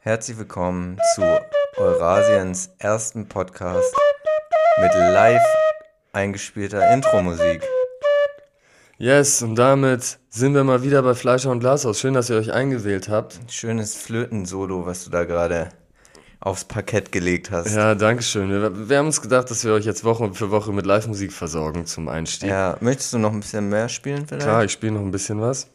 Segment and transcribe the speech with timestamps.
[0.00, 1.22] Herzlich willkommen zu
[1.76, 3.92] Eurasiens ersten Podcast
[4.80, 5.42] mit live
[6.12, 7.62] eingespielter Intro-Musik.
[8.96, 11.98] Yes, und damit sind wir mal wieder bei Fleischer und Glashaus.
[11.98, 13.40] Schön, dass ihr euch eingewählt habt.
[13.48, 15.70] Schönes Flöten-Solo, was du da gerade
[16.38, 17.74] aufs Parkett gelegt hast.
[17.74, 18.50] Ja, danke schön.
[18.50, 21.86] Wir, wir haben uns gedacht, dass wir euch jetzt Woche für Woche mit Live-Musik versorgen
[21.86, 22.50] zum Einstieg.
[22.50, 24.46] Ja, möchtest du noch ein bisschen mehr spielen vielleicht?
[24.46, 25.68] Klar, ich spiele noch ein bisschen was.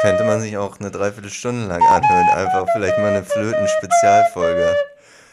[0.00, 2.28] Könnte man sich auch eine Dreiviertelstunde lang anhören.
[2.30, 4.74] Einfach vielleicht mal eine Flöten-Spezialfolge.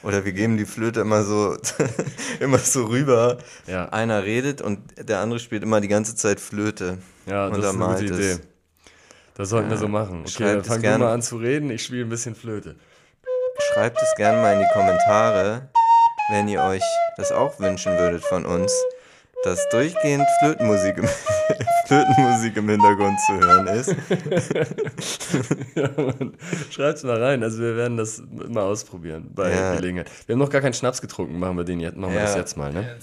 [0.03, 1.57] Oder wir geben die Flöte immer so,
[2.39, 3.37] immer so rüber.
[3.65, 3.89] Ja.
[3.89, 6.99] Einer redet und der andere spielt immer die ganze Zeit Flöte.
[7.25, 8.11] Ja, das ist eine gute es.
[8.11, 8.37] Idee.
[9.35, 10.21] Das sollten wir so machen.
[10.21, 11.01] Okay, Schreibt dann fang du gern.
[11.01, 11.69] mal an zu reden.
[11.69, 12.75] Ich spiele ein bisschen Flöte.
[13.73, 15.69] Schreibt es gerne mal in die Kommentare,
[16.29, 16.83] wenn ihr euch
[17.17, 18.71] das auch wünschen würdet von uns,
[19.43, 21.07] dass durchgehend Flötenmusik im,
[21.87, 23.95] Flötenmusik im Hintergrund zu hören ist.
[25.75, 25.89] ja.
[26.69, 27.43] Schreibt's mal rein.
[27.43, 29.75] Also wir werden das mal ausprobieren bei Ja.
[29.75, 30.09] Gelegenheit.
[30.25, 31.39] Wir haben noch gar keinen Schnaps getrunken.
[31.39, 32.25] Machen wir den jetzt, machen wir Ja.
[32.25, 32.97] das jetzt mal, ne?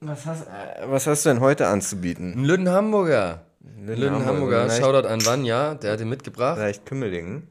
[0.00, 2.32] Was hast, äh, was hast du denn heute anzubieten?
[2.34, 3.42] Ein Lüden Hamburger.
[3.84, 4.66] Lüden Hamburger.
[4.66, 6.58] Leicht, Shoutout an Vanja, der hat den mitgebracht.
[6.58, 7.46] leicht Kümmelingen.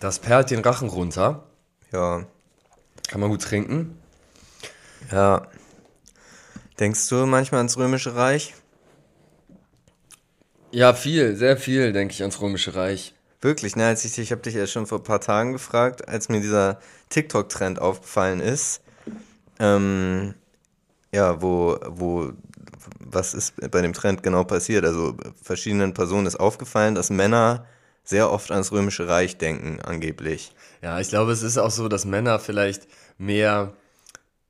[0.00, 1.44] Das perlt den Rachen runter.
[1.92, 2.24] Ja,
[3.08, 3.98] Kann man gut trinken.
[5.10, 5.42] ja.
[6.82, 8.54] Denkst du manchmal ans Römische Reich?
[10.72, 13.14] Ja, viel, sehr viel, denke ich, ans Römische Reich.
[13.40, 13.86] Wirklich, ne?
[13.86, 16.80] Als ich, ich habe dich ja schon vor ein paar Tagen gefragt, als mir dieser
[17.10, 18.80] TikTok-Trend aufgefallen ist.
[19.60, 20.34] Ähm,
[21.14, 22.32] ja, wo, wo,
[22.98, 24.84] was ist bei dem Trend genau passiert?
[24.84, 27.64] Also verschiedenen Personen ist aufgefallen, dass Männer
[28.02, 30.52] sehr oft ans Römische Reich denken, angeblich.
[30.82, 32.88] Ja, ich glaube, es ist auch so, dass Männer vielleicht
[33.18, 33.72] mehr,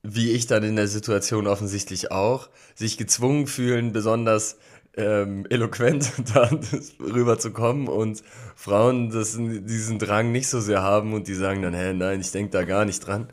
[0.03, 4.57] wie ich dann in der Situation offensichtlich auch, sich gezwungen fühlen, besonders
[4.97, 6.13] ähm, eloquent
[7.01, 8.23] rüberzukommen und
[8.57, 12.33] Frauen das, diesen Drang nicht so sehr haben und die sagen dann, hä, nein, ich
[12.33, 13.29] denke da gar nicht dran.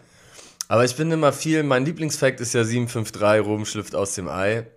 [0.67, 4.67] Aber ich bin immer viel, mein Lieblingsfakt ist ja 753, Rom schlüpft aus dem Ei,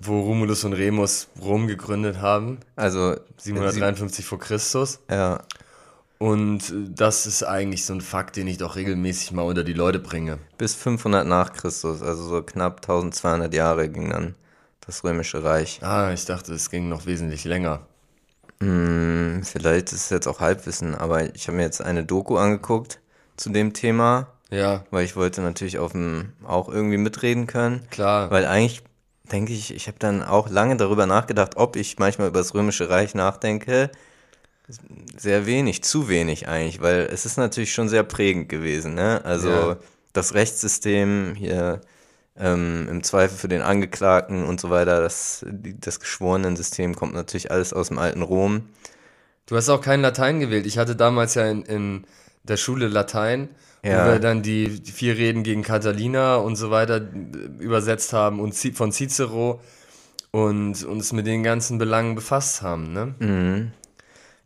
[0.00, 5.00] wo Romulus und Remus Rom gegründet haben, Also 753 vor Christus.
[5.10, 5.42] Ja,
[6.20, 9.72] Und äh, das ist eigentlich so ein Fakt, den ich doch regelmäßig mal unter die
[9.72, 10.38] Leute bringe.
[10.58, 14.34] bis 500 nach Christus, also so knapp 1200 Jahre ging dann
[14.86, 15.80] das Römische Reich.
[15.82, 17.80] Ah, ich dachte, es ging noch wesentlich länger.
[18.62, 23.00] Hm, vielleicht ist es jetzt auch Halbwissen, aber ich habe mir jetzt eine Doku angeguckt
[23.38, 27.86] zu dem Thema, Ja, weil ich wollte natürlich auf dem auch irgendwie mitreden können.
[27.90, 28.30] klar.
[28.30, 28.82] Weil eigentlich
[29.32, 32.90] denke ich, ich habe dann auch lange darüber nachgedacht, ob ich manchmal über das Römische
[32.90, 33.90] Reich nachdenke.
[35.16, 38.94] Sehr wenig, zu wenig eigentlich, weil es ist natürlich schon sehr prägend gewesen.
[38.94, 39.20] Ne?
[39.24, 39.76] Also Ja.
[40.12, 41.80] das Rechtssystem hier
[42.38, 47.72] ähm, im Zweifel für den Angeklagten und so weiter, das, das Geschworenensystem kommt natürlich alles
[47.72, 48.62] aus dem alten Rom.
[49.46, 50.66] Du hast auch kein Latein gewählt.
[50.66, 52.04] Ich hatte damals ja in, in
[52.44, 53.48] der Schule Latein,
[53.84, 54.06] Ja.
[54.06, 58.40] wo wir dann die, die vier Reden gegen Catalina und so weiter äh, übersetzt haben
[58.40, 59.60] und von Cicero
[60.30, 62.92] und uns mit den ganzen Belangen befasst haben.
[62.92, 63.14] Ne?
[63.18, 63.72] Mhm.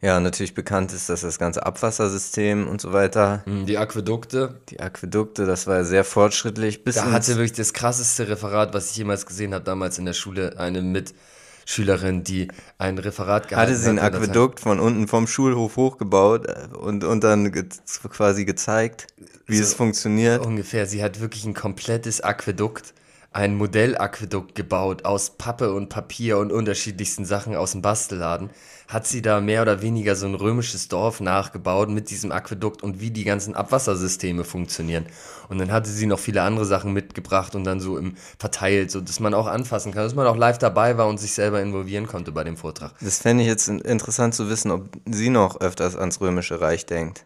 [0.04, 4.60] Ja, natürlich bekannt ist, dass das ganze Abwassersystem und so weiter, Mhm, Die Aquädukte.
[4.68, 6.84] die Aquädukte, das war ja sehr fortschrittlich.
[6.84, 10.12] Bis Da hatte wirklich das krasseste Referat, was ich jemals gesehen habe, damals in der
[10.12, 14.12] Schule, eine Mitschülerin, die ein Referat gehalten Hatte sie ein hat.
[14.12, 17.64] hat- Aquädukt von unten vom Schulhof hochgebaut äh, und, und dann ge
[18.10, 19.06] quasi gezeigt,
[19.46, 20.44] wie es funktioniert.
[20.44, 20.86] Ungefähr.
[20.86, 22.92] Sie hat wirklich ein komplettes Aquädukt,
[23.34, 28.50] ein Modellaquädukt gebaut aus Pappe und Papier und unterschiedlichsten Sachen aus dem Bastelladen.
[28.86, 33.00] Hat sie da mehr oder weniger so ein römisches Dorf nachgebaut mit diesem Aquädukt und
[33.00, 35.06] wie die ganzen Abwassersysteme funktionieren.
[35.48, 39.00] Und dann hatte sie noch viele andere Sachen mitgebracht und dann so im verteilt, so
[39.00, 42.06] dass man auch anfassen kann, dass man auch live dabei war und sich selber involvieren
[42.06, 42.92] konnte bei dem Vortrag.
[43.00, 46.86] Das fände ich jetzt in- interessant zu wissen, ob sie noch öfters ans Römische Reich
[46.86, 47.24] denkt.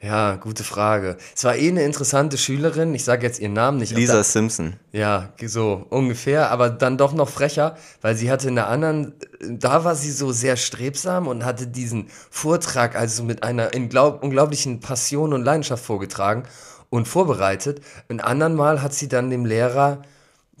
[0.00, 1.16] Ja, gute Frage.
[1.34, 3.92] Es war eh eine interessante Schülerin, ich sage jetzt ihren Namen nicht.
[3.96, 4.74] Lisa da- Simpson.
[4.92, 9.82] Ja, so ungefähr, aber dann doch noch frecher, weil sie hatte in der anderen, da
[9.82, 15.42] war sie so sehr strebsam und hatte diesen Vortrag also mit einer unglaublichen Passion und
[15.42, 16.44] Leidenschaft vorgetragen
[16.90, 17.80] und vorbereitet.
[18.08, 20.02] Ein anderen Mal hat sie dann dem Lehrer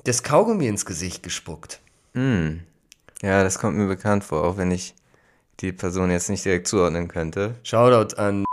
[0.02, 1.78] das Kaugummi ins Gesicht gespuckt.
[2.14, 2.60] Hm.
[3.22, 4.96] Ja, das kommt mir bekannt vor, auch wenn ich
[5.60, 7.54] die Person jetzt nicht direkt zuordnen könnte.
[7.62, 8.44] Shoutout an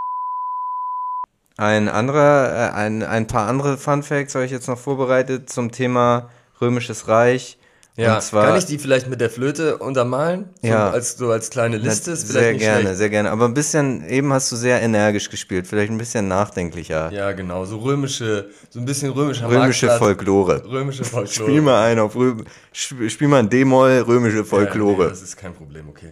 [1.57, 5.71] Ein anderer, äh, ein, ein paar andere Fun Facts habe ich jetzt noch vorbereitet zum
[5.71, 6.29] Thema
[6.59, 7.57] Römisches Reich.
[7.97, 10.49] Ja, zwar- kann ich die vielleicht mit der Flöte untermalen?
[10.61, 10.89] So Ja.
[10.89, 12.97] Als, so als kleine Liste ist sehr nicht gerne, schlecht.
[12.97, 13.31] sehr gerne.
[13.31, 17.09] Aber ein bisschen, eben hast du sehr energisch gespielt, vielleicht ein bisschen nachdenklicher.
[17.13, 17.63] Ja, genau.
[17.63, 19.97] So römische, so ein bisschen römischer Römische Marktplatz.
[19.99, 20.61] Folklore.
[20.69, 21.49] Römische Folklore.
[21.49, 22.35] Spiel mal ein auf Rö
[22.75, 25.03] Sp- Spiel mal ein D-Moll, römische Ja, Folklore.
[25.03, 26.11] nee, das ist kein Problem, okay.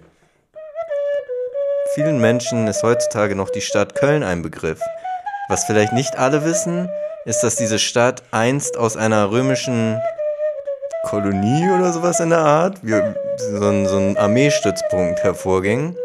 [1.95, 4.79] Vielen Menschen ist heutzutage noch die Stadt Köln ein Begriff.
[5.53, 6.89] Was vielleicht nicht alle wissen,
[7.25, 10.01] ist, dass diese Stadt einst aus einer römischen
[11.03, 12.79] Kolonie oder sowas in der Art,
[13.37, 15.95] so, ein, so ein Armeestützpunkt hervorging.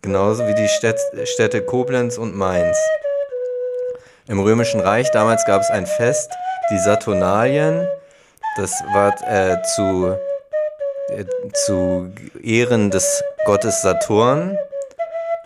[0.00, 2.78] Genauso wie die Städt, Städte Koblenz und Mainz.
[4.26, 6.32] Im Römischen Reich damals gab es ein Fest,
[6.70, 7.86] die Saturnalien.
[8.56, 10.16] Das war äh, zu,
[11.08, 12.10] äh, zu
[12.42, 14.56] Ehren des Gottes Saturn.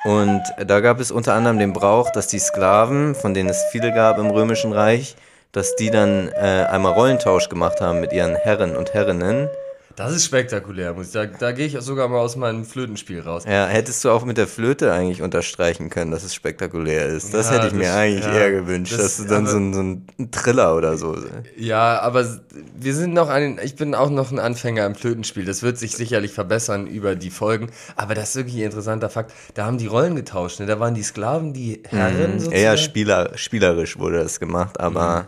[0.04, 3.92] Und da gab es unter anderem den Brauch, dass die Sklaven, von denen es viele
[3.92, 5.14] gab im Römischen Reich,
[5.52, 9.48] dass die dann äh, einmal Rollentausch gemacht haben mit ihren Herren und Herrinnen.
[9.96, 11.34] Das ist spektakulär, muss ich sagen.
[11.38, 13.44] Da gehe ich sogar mal aus meinem Flötenspiel raus.
[13.46, 17.34] Ja, hättest du auch mit der Flöte eigentlich unterstreichen können, dass es spektakulär ist.
[17.34, 19.50] Das Ja, hätte ich mir das- eigentlich ja, eher gewünscht, das- dass du dann aber-
[19.50, 21.16] so ein, so ein Triller oder so.
[21.56, 22.26] Ja, aber
[22.78, 25.44] wir sind noch ein, ich bin auch noch ein Anfänger im Flötenspiel.
[25.44, 27.70] Das wird sich sicherlich verbessern über die Folgen.
[27.96, 29.32] Aber das ist wirklich ein interessanter Fakt.
[29.54, 30.60] Da haben die Rollen getauscht.
[30.60, 30.66] Ne?
[30.66, 32.52] Da waren die Sklaven, die Herren sozusagen.
[32.56, 35.26] Eher Spieler, spielerisch wurde das gemacht, aber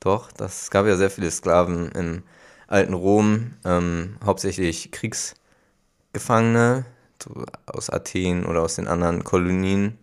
[0.00, 2.22] doch, das es gab ja sehr viele Sklaven im
[2.70, 6.86] alten Rom, ähm, hauptsächlich Kriegsgefangene
[7.22, 9.98] so aus Athen oder aus den anderen Kolonien.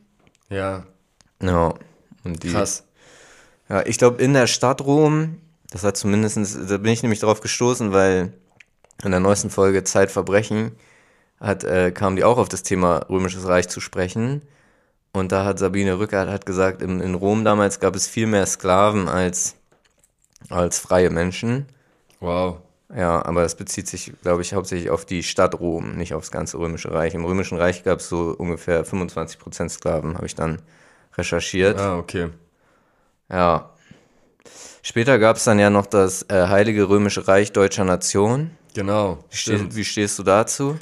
[0.50, 0.86] Ja,
[1.42, 1.74] Ja,
[2.24, 2.84] und die, krass.
[3.70, 5.42] Ja, ich glaube, in der Stadt Rom,
[5.72, 8.34] das hat zumindestens, da bin ich nämlich drauf gestoßen, weil
[9.04, 10.72] in der neuesten Folge Zeitverbrechen
[11.40, 14.42] hat, äh, kamen die auch auf das Thema Römisches Reich zu sprechen.
[15.14, 18.46] Und da hat Sabine Rückert hat gesagt, in, in Rom damals gab es viel mehr
[18.46, 19.56] Sklaven als,
[20.50, 21.68] als freie Menschen.
[22.20, 22.58] Wow.
[22.96, 26.58] Ja, aber das bezieht sich, glaube ich, hauptsächlich auf die Stadt Rom, nicht aufs ganze
[26.58, 27.14] Römische Reich.
[27.14, 30.62] Im Römischen Reich gab es so ungefähr 25% Sklaven, habe ich dann
[31.18, 31.80] recherchiert.
[31.80, 32.30] Ah, okay.
[33.30, 33.72] Ja.
[34.82, 38.52] Später gab es dann ja noch das äh, Heilige Römische Reich deutscher Nation.
[38.74, 39.18] Genau.
[39.30, 39.76] Stimmt.
[39.76, 40.78] wie stehst du dazu?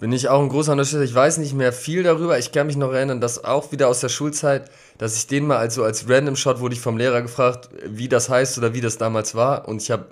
[0.00, 1.02] Bin ich auch ein großer Unterstützer.
[1.02, 2.38] Ich weiß nicht mehr viel darüber.
[2.38, 5.56] Ich kann mich noch erinnern, dass auch wieder aus der Schulzeit, dass ich den mal
[5.56, 8.80] als so als Random Shot wurde ich vom Lehrer gefragt, wie das heißt oder wie
[8.80, 9.66] das damals war.
[9.66, 10.06] Und ich habe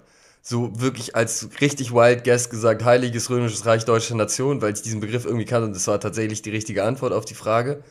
[0.49, 5.01] so wirklich als richtig Wild Guess gesagt, Heiliges Römisches Reich Deutscher Nation, weil ich diesen
[5.01, 7.83] Begriff irgendwie kannte und das war tatsächlich die richtige Antwort auf die Frage.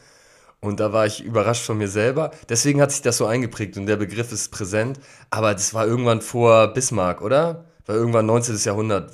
[0.62, 2.32] Und da war ich überrascht von mir selber.
[2.48, 5.02] Deswegen hat sich das so eingeprägt und der Begriff ist präsent.
[5.30, 7.66] Aber das war irgendwann vor Bismarck, oder?
[7.86, 8.56] Weil irgendwann 19.
[8.64, 9.12] Jahrhundert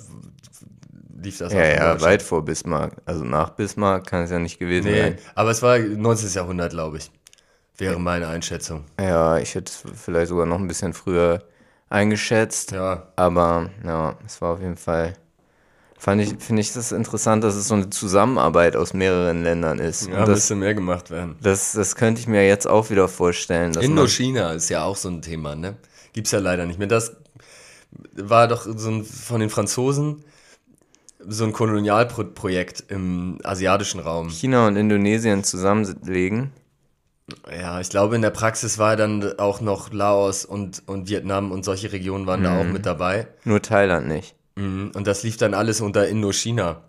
[1.22, 2.94] lief das Ja, ja, weit vor Bismarck.
[3.06, 5.18] Also nach Bismarck kann es ja nicht gewesen Nee, sein.
[5.34, 6.30] aber es war 19.
[6.30, 7.12] Jahrhundert, glaube ich.
[7.78, 8.86] Wäre meine Einschätzung.
[9.00, 11.42] Ja, ich hätte es vielleicht sogar noch ein bisschen früher
[11.92, 12.72] eingeschätzt.
[12.72, 13.08] Ja.
[13.16, 15.14] Aber ja, es war auf jeden Fall.
[15.98, 20.08] Fand ich, finde ich das interessant, dass es so eine Zusammenarbeit aus mehreren Ländern ist.
[20.08, 21.36] Ja, das, müsste mehr gemacht werden.
[21.44, 23.76] das, das könnte ich mir jetzt auch wieder vorstellen.
[23.76, 25.76] Indochina ist ja auch so ein Thema, ne?
[26.14, 26.88] Gibt's ja leider nicht mehr.
[26.88, 27.18] Das
[28.14, 30.24] war doch so ein, von den Franzosen
[31.28, 34.30] so ein Kolonialprojekt im asiatischen Raum.
[34.30, 36.52] China und Indonesien zusammenlegen.
[37.52, 41.64] Ja, ich glaube, in der Praxis war dann auch noch Laos und, und Vietnam und
[41.66, 43.28] solche Regionen waren da auch mit dabei.
[43.44, 44.36] Nur Thailand nicht.
[44.56, 46.82] Mhm, Und das lief dann alles unter Indochina.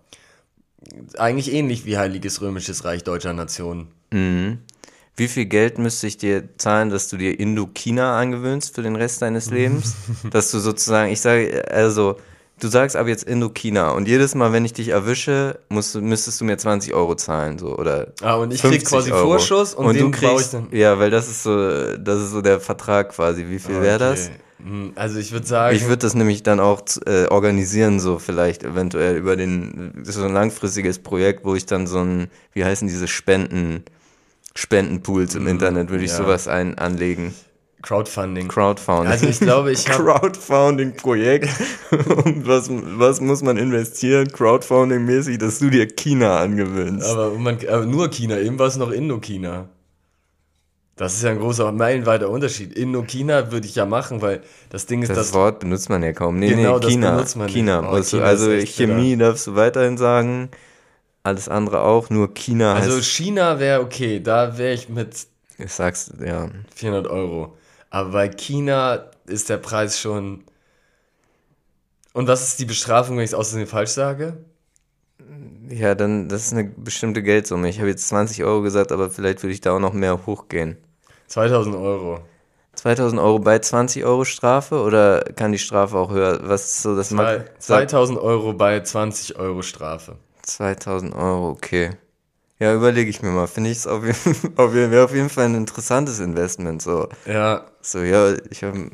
[1.17, 3.89] Eigentlich ähnlich wie Heiliges Römisches Reich deutscher Nation.
[4.11, 9.23] Wie viel Geld müsste ich dir zahlen, dass du dir Indokina angewöhnst für den Rest
[9.23, 9.95] deines Lebens?
[10.31, 12.17] dass du sozusagen, ich sage, also,
[12.63, 16.41] du sagst ab jetzt Indokina und jedes Mal, wenn ich dich erwische, musst, du- müsstest
[16.41, 18.13] du mir 20 Euro zahlen, so, oder.
[18.23, 19.31] Ah, und ich krieg 50 quasi Euro.
[19.31, 20.69] Vorschuss und, und den du baue ich kriegst, dann.
[20.71, 23.47] ja, weil das ist so, das ist so der Vertrag quasi.
[23.49, 24.27] Wie viel wäre das?
[24.29, 24.37] Okay.
[24.65, 28.63] Hm, Also ich würde sagen, Ich würde das nämlich dann auch äh, organisieren, so vielleicht
[28.63, 32.65] eventuell über den, das ist so ein langfristiges Projekt, wo ich dann so ein, wie
[32.65, 33.83] heißen diese Spenden,
[34.55, 36.25] Spendenpools im Internet, würde ich Mhm, ja.
[36.25, 37.35] sowas ein, anlegen.
[37.83, 38.49] Crowdfunding.
[38.49, 39.11] Crowdfunding.
[39.11, 41.49] Also ich glaube, ich habe Crowdfunding-Projekt.
[42.25, 47.07] Und was, was muss man investieren, Crowdfunding-mäßig, dass du dir China angewöhnst?
[47.07, 49.69] aber, man, aber nur China, eben war es noch Indochina.
[50.95, 52.75] Das ist ja ein großer meilenweiter Unterschied.
[52.75, 56.13] Indochina würde ich ja machen, weil das Ding ist, das dass Wort benutzt man ja
[56.13, 56.39] kaum.
[56.39, 57.11] Nee, Genau, nee, das China.
[57.13, 57.55] benutzt man nicht.
[57.55, 57.89] China.
[57.89, 60.51] Oh, musst du- China also Chemie darfst du weiterhin sagen.
[61.25, 65.27] Alles andere auch, nur China also China wäre okay, da wäre ich mit
[65.59, 67.57] ich sag's, ja, 400 Euro.
[67.93, 70.45] Aber bei China ist der Preis schon.
[72.15, 74.39] Und was ist die Bestrafung, wenn ich es außerdem falsch sage?
[75.69, 77.69] Ja, dann, das ist eine bestimmte Geldsumme.
[77.69, 80.79] Ich habe jetzt 20 Euro gesagt, aber vielleicht würde ich da auch noch mehr hochgehen.
[81.27, 82.21] 2000 Euro.
[82.75, 86.41] 2000 Euro bei 20 Euro Strafe oder kann die Strafe auch höher?
[86.45, 90.17] Was ist so das Zwei- Max- 2000 Euro bei 20 Euro Strafe.
[90.45, 91.91] 2000 Euro, okay.
[92.63, 93.49] Ja, überlege ich mir mal.
[93.49, 96.81] Finde ich es auf jeden, auf jeden, auf jeden Fall ein interessantes Investment.
[96.81, 98.89] So, Ja, so ja, ich habe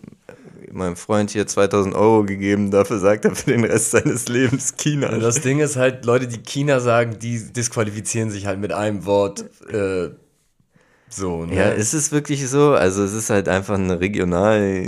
[0.72, 5.10] meinem Freund hier 2000 Euro gegeben, dafür sagt er für den Rest seines Lebens China.
[5.10, 9.04] Und das Ding ist halt, Leute, die China sagen, die disqualifizieren sich halt mit einem
[9.04, 9.44] Wort.
[9.70, 10.12] Äh,
[11.10, 11.54] so, ne?
[11.54, 12.72] ja, ist es wirklich so?
[12.72, 14.86] Also es ist halt einfach eine regional.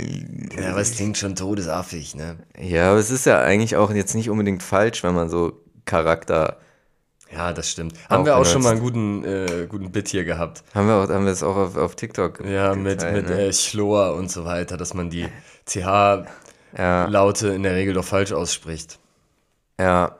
[0.59, 2.37] Ja, aber es klingt schon todesaffig, ne?
[2.59, 6.57] Ja, aber es ist ja eigentlich auch jetzt nicht unbedingt falsch, wenn man so Charakter.
[7.33, 7.93] Ja, das stimmt.
[8.09, 8.51] Haben wir auch benutzt.
[8.51, 10.63] schon mal einen guten, äh, guten Bit hier gehabt.
[10.73, 12.43] Haben wir auch, haben wir es auch auf, auf TikTok.
[12.45, 13.47] Ja, mit, geteilt, mit ne?
[13.47, 15.27] äh, Schlor und so weiter, dass man die
[15.65, 18.99] CH-Laute ja, in der Regel doch falsch ausspricht.
[19.79, 20.17] ja.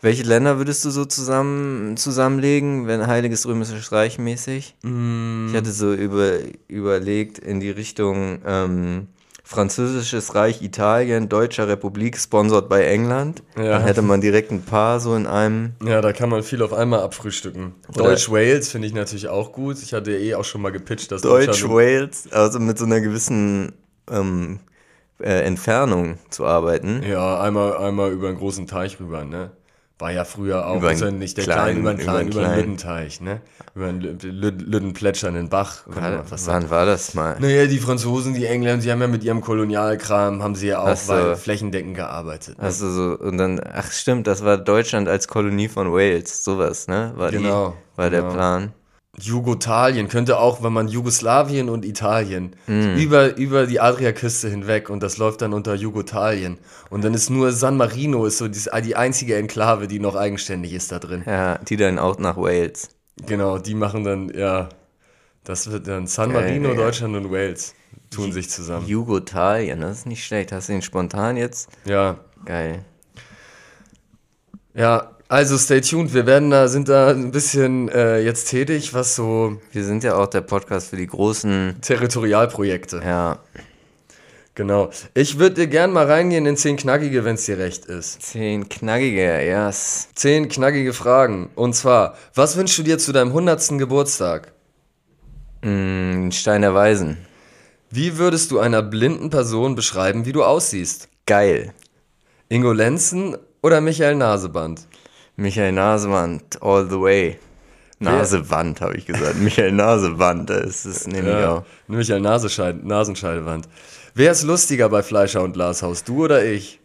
[0.00, 4.76] Welche Länder würdest du so zusammen zusammenlegen, wenn Heiliges Römisches Reich mäßig?
[4.82, 5.48] Mm.
[5.48, 9.08] Ich hatte so über, überlegt in die Richtung ähm,
[9.46, 13.42] Französisches Reich, Italien, Deutscher Republik, sponsored bei England.
[13.56, 13.64] Ja.
[13.72, 15.74] Dann hätte man direkt ein paar so in einem.
[15.84, 17.74] Ja, da kann man viel auf einmal abfrühstücken.
[17.94, 19.76] Oder- Deutsch-Wales finde ich natürlich auch gut.
[19.82, 23.72] Ich hatte eh auch schon mal gepitcht, dass Deutsch Wales, also mit so einer gewissen
[24.10, 24.60] ähm,
[25.20, 27.02] äh, Entfernung zu arbeiten.
[27.06, 29.50] Ja, einmal, einmal über einen großen Teich rüber, ne?
[30.00, 32.18] War ja früher auch, Über ist ja nicht der kleinen- kleine, über einen über kleinen,
[32.18, 32.60] einen über einen kleinen.
[32.72, 33.40] Lüttenteich, ne?
[33.76, 36.64] Über einen Lü- Lü- Lüttenplätschernden Bach, War, sagen.
[36.64, 37.36] wann war das mal?
[37.38, 40.96] Naja, die Franzosen, die Engländer, die haben ja mit ihrem Kolonialkram, haben sie ja auch
[40.96, 41.36] so.
[41.36, 42.58] flächendeckend gearbeitet.
[42.58, 42.64] Ne?
[42.64, 47.12] Also so, und dann, ach stimmt, das war Deutschland als Kolonie von Wales, sowas, ne?
[47.14, 48.32] War Genau, die, war der genau.
[48.34, 48.72] Plan.
[49.20, 52.96] Jugotalien könnte auch, wenn man Jugoslawien und Italien Hm.
[52.96, 56.58] über, über die Adriaküste hinweg und das läuft dann unter Jugotalien.
[56.90, 60.72] Und dann ist nur San Marino ist so die, die einzige Enklave, die noch eigenständig
[60.72, 61.22] ist da drin.
[61.26, 62.90] Ja, die dann auch nach Wales.
[63.26, 64.68] Genau, die machen dann, ja,
[65.44, 66.82] das wird dann San Marino, Digga.
[66.82, 67.74] Deutschland und Wales
[68.10, 68.86] tun sich zusammen.
[68.88, 70.50] Jugotalien, das ist nicht schlecht.
[70.52, 71.68] Hast du ihn spontan jetzt?
[71.84, 72.84] Ja, Geil.
[74.74, 76.14] ja, also stay tuned.
[76.14, 80.14] Wir werden da, sind da ein bisschen äh, jetzt tätig, was so Wir sind ja
[80.14, 83.02] auch der Podcast für die großen, Territorialprojekte.
[83.04, 83.40] ja,
[84.54, 84.90] Genau.
[85.14, 88.22] Ich würde dir gern mal reingehen in 10 knackige, wenn es dir recht ist.
[88.22, 90.10] zehn knackige, yes.
[90.14, 91.50] 10 knackige Fragen.
[91.56, 93.76] Und zwar, was wünschst du dir zu deinem 100.
[93.78, 94.52] Geburtstag?
[95.62, 97.16] Mm, Stein der Weisen.
[97.90, 101.08] Wie würdest du einer blinden Person beschreiben, wie du aussiehst?
[101.26, 101.74] Geil.
[102.48, 104.86] Ingo Lenzen oder Michael Naseband?
[105.36, 107.38] Michael Nasewand, all the way.
[107.98, 109.36] Nasewand, habe ich gesagt.
[109.36, 111.64] Michael Nasewand, das ist nämlich auch.
[111.88, 113.68] Michael Nasenscheid Nasenscheidewand.
[114.14, 116.80] Wer ist lustiger bei Fleischer und Glashaus, du oder ich?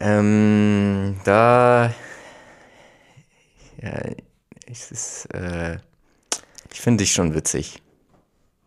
[0.00, 1.92] Ähm, da.
[3.82, 4.00] Ja,
[4.70, 5.78] es ist, äh,
[6.72, 7.82] ich finde dich schon witzig.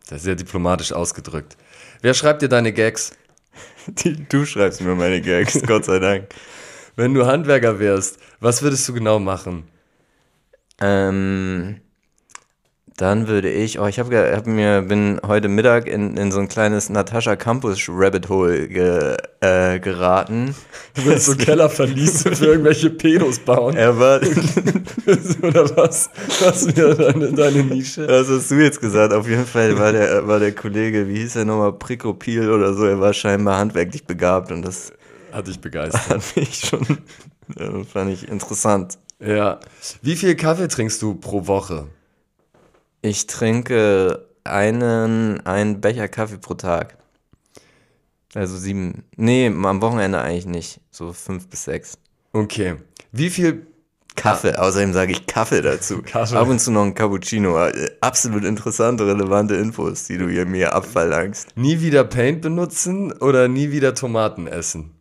[0.08, 1.56] Das ist sehr diplomatisch ausgedrückt.
[2.02, 3.12] Wer schreibt dir deine Gags?
[3.86, 6.28] Die, du schreibst mir meine Gags, Gott sei Dank.
[6.96, 9.64] Wenn du Handwerker wärst, was würdest du genau machen?
[10.80, 11.80] Ähm,
[12.96, 16.46] dann würde ich, oh, ich habe hab mir, bin heute Mittag in, in so ein
[16.46, 20.54] kleines Natascha Campus Rabbit Hole ge, äh, geraten.
[20.94, 23.76] Du willst so Kellerverliese für irgendwelche Pedos bauen?
[23.76, 24.20] Er war,
[25.42, 26.08] oder was?
[26.40, 28.06] Was wäre deine, deine Nische?
[28.06, 29.12] was hast du jetzt gesagt?
[29.12, 32.84] Auf jeden Fall war der, war der Kollege, wie hieß er nochmal, Prikopil oder so,
[32.84, 34.92] er war scheinbar handwerklich begabt und das
[35.34, 36.08] Hat dich begeistert.
[36.08, 36.98] hat mich schon,
[37.56, 38.98] äh, fand ich interessant.
[39.18, 39.58] Ja.
[40.00, 41.88] Wie viel Kaffee trinkst du pro Woche?
[43.02, 46.96] Ich trinke einen, einen Becher Kaffee pro Tag.
[48.34, 51.98] Also sieben, nee, am Wochenende eigentlich nicht, so fünf bis sechs.
[52.32, 52.76] Okay.
[53.12, 53.66] Wie viel
[54.16, 56.00] Kaffee, außerdem sage ich Kaffee dazu.
[56.06, 56.36] Kaffee.
[56.36, 57.58] Ab und zu noch ein Cappuccino.
[57.66, 61.56] Äh, Absolut interessante, relevante Infos, die du hier mir abverlangst.
[61.56, 64.93] nie wieder Paint benutzen oder nie wieder Tomaten essen?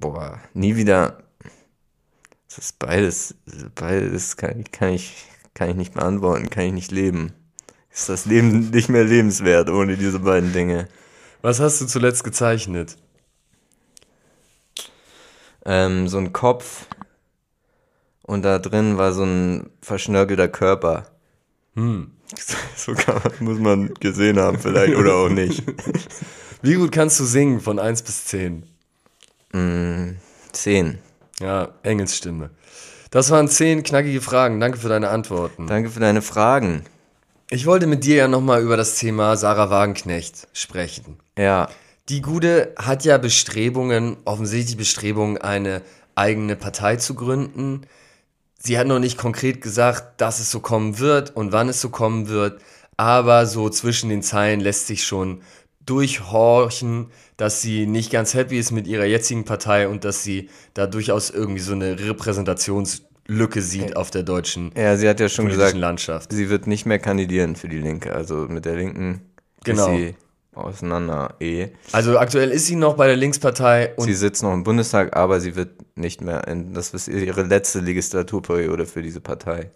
[0.00, 1.22] Boah, nie wieder.
[2.48, 3.34] Das ist beides,
[3.74, 7.32] beides kann, ich- kann, ich, kann ich nicht beantworten, kann ich nicht leben.
[7.90, 10.88] Ist das Leben nicht mehr lebenswert ohne diese beiden Dinge?
[11.42, 12.96] Was hast du zuletzt gezeichnet?
[15.64, 16.86] Ähm, so ein Kopf
[18.22, 21.06] und da drin war so ein verschnörkelter Körper.
[21.74, 22.10] Hm.
[22.76, 25.62] So kann man, muss man gesehen haben vielleicht oder auch nicht.
[26.62, 28.64] Wie gut kannst du singen von 1 bis 10?
[29.52, 30.16] Mm,
[30.52, 30.98] zehn.
[31.40, 32.50] Ja, Engelsstimme.
[33.10, 34.60] Das waren 10 knackige Fragen.
[34.60, 35.66] Danke für deine Antworten.
[35.66, 36.84] Danke für deine Fragen.
[37.50, 41.18] Ich wollte mit dir ja nochmal über das Thema Sarah Wagenknecht sprechen.
[41.36, 41.68] Ja,
[42.08, 45.82] Die Gude hat ja Bestrebungen, offensichtlich Bestrebungen, eine
[46.14, 47.82] eigene Partei zu gründen.
[48.58, 51.90] Sie hat noch nicht konkret gesagt, dass es so kommen wird und wann es so
[51.90, 52.60] kommen wird.
[52.96, 55.42] aber so zwischen den Zeilen lässt sich schon
[55.86, 60.86] durchhorchen, dass sie nicht ganz happy ist mit ihrer jetzigen Partei und dass sie da
[60.86, 65.76] durchaus irgendwie so eine Repräsentationslücke sieht auf der deutschen Ja, sie hat ja schon gesagt,
[65.76, 66.32] Landschaft.
[66.32, 68.14] sie wird nicht mehr kandidieren für die Linke.
[68.14, 69.22] Also mit der Linken
[69.64, 69.86] Genau.
[69.92, 70.14] ist sie
[70.54, 71.68] auseinander eh.
[71.92, 75.40] Also aktuell ist sie noch bei der Linkspartei und Sie sitzt noch im Bundestag, aber
[75.40, 79.70] sie wird nicht mehr in, das ist ihre letzte Legislaturperiode für diese Partei.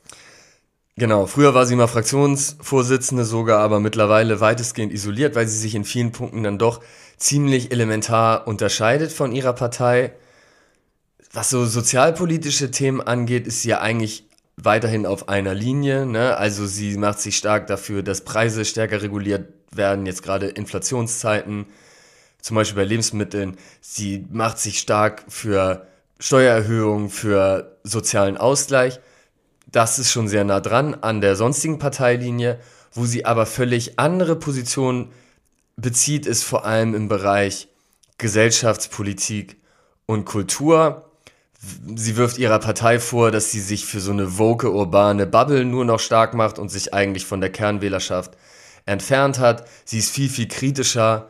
[0.99, 5.85] Genau, früher war sie mal Fraktionsvorsitzende sogar, aber mittlerweile weitestgehend isoliert, weil sie sich in
[5.85, 6.81] vielen Punkten dann doch
[7.19, 10.13] ziemlich elementar unterscheidet von ihrer Partei.
[11.33, 14.25] Was so sozialpolitische Themen angeht, ist sie ja eigentlich
[14.57, 16.07] weiterhin auf einer Linie.
[16.07, 16.35] Ne?
[16.35, 21.67] Also sie macht sich stark dafür, dass Preise stärker reguliert werden, jetzt gerade Inflationszeiten,
[22.41, 23.59] zum Beispiel bei Lebensmitteln.
[23.83, 25.87] Sie macht sich stark für
[26.19, 28.99] Steuererhöhungen, für sozialen Ausgleich
[29.77, 32.59] das ist schon sehr nah dran an der sonstigen Parteilinie.
[32.93, 35.13] Wo sie aber völlig andere Positionen
[35.77, 37.69] bezieht, ist vor allem im Bereich
[38.17, 39.59] Gesellschaftspolitik
[40.07, 41.11] und Kultur.
[41.95, 45.85] Sie wirft ihrer Partei vor, dass sie sich für so eine woke urbane Bubble nur
[45.85, 48.31] noch stark macht und sich eigentlich von der Kernwählerschaft
[48.87, 49.69] entfernt hat.
[49.85, 51.29] Sie ist viel, viel kritischer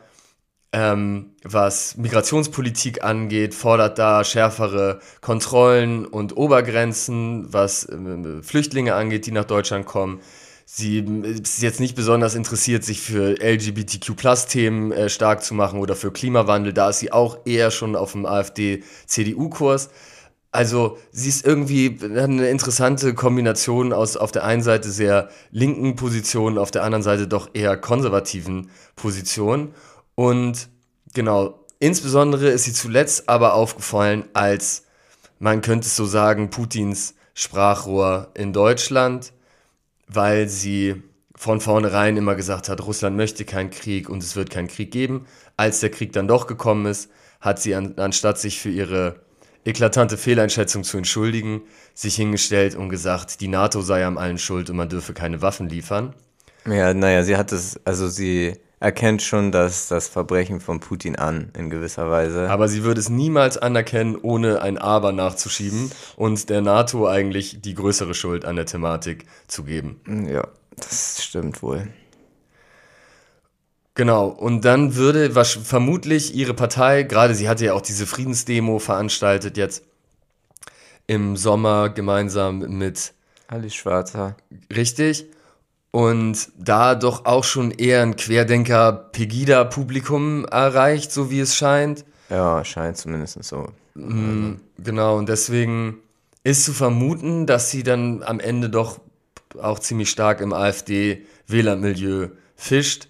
[0.77, 9.33] ähm, was Migrationspolitik angeht, fordert da schärfere Kontrollen und Obergrenzen, was äh, Flüchtlinge angeht, die
[9.33, 10.21] nach Deutschland kommen.
[10.67, 16.13] Sie ist jetzt nicht besonders interessiert, sich für LGBTQ-Plus-Themen äh, stark zu machen oder für
[16.13, 16.75] Klimawandel.
[16.75, 19.89] Da ist sie auch eher schon auf dem AfD-CDU-Kurs.
[20.53, 26.59] Also sie ist irgendwie eine interessante Kombination aus auf der einen Seite sehr linken Positionen,
[26.59, 29.75] auf der anderen Seite doch eher konservativen Positionen.
[30.17, 30.69] Und
[31.15, 34.87] genau, insbesondere ist sie zuletzt aber aufgefallen als,
[35.39, 39.33] man könnte es so sagen, Putins Sprachrohr in Deutschland,
[40.09, 41.03] weil sie
[41.37, 45.27] von vornherein immer gesagt hat, Russland möchte keinen Krieg und es wird keinen Krieg geben.
[45.59, 49.21] Als der Krieg dann doch gekommen ist, hat sie an, anstatt sich für ihre
[49.67, 51.61] eklatante Fehleinschätzung zu entschuldigen,
[51.93, 55.69] sich hingestellt und gesagt, die NATO sei am allen schuld und man dürfe keine Waffen
[55.69, 56.15] liefern.
[56.65, 61.51] Ja, naja, sie hat es, also sie erkennt schon das, das Verbrechen von Putin an,
[61.57, 62.51] in gewisser Weise.
[62.51, 67.75] Aber sie würde es niemals anerkennen, ohne ein Aber nachzuschieben und der NATO eigentlich die
[67.75, 70.01] größere Schuld an der Thematik zu geben.
[70.31, 71.89] Ja, das stimmt wohl.
[73.95, 78.79] Genau, und dann würde was, vermutlich ihre Partei, gerade sie hatte ja auch diese Friedensdemo
[78.79, 79.85] veranstaltet jetzt
[81.07, 83.15] im Sommer gemeinsam mit
[83.49, 84.37] Alice Schwarzer.
[84.75, 85.27] Richtig.
[85.97, 92.05] Und da doch auch schon eher ein Querdenker-Pegida-Publikum erreicht, so wie es scheint.
[92.29, 93.69] Ja, scheint zumindest so.
[93.95, 95.97] Mhm, genau, und deswegen
[96.45, 99.01] ist zu vermuten, dass sie dann am Ende doch
[99.59, 103.09] auch ziemlich stark im AfD-Wählermilieu fischt,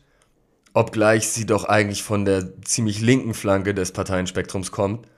[0.73, 5.09] obgleich sie doch eigentlich von der ziemlich linken Flanke des Parteienspektrums kommt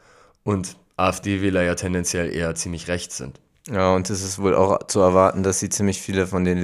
[0.43, 3.39] und AfD-Wähler ja tendenziell eher ziemlich rechts sind.
[3.71, 6.57] Ja, und es ist wohl auch zu erwarten, dass sie ziemlich viele von den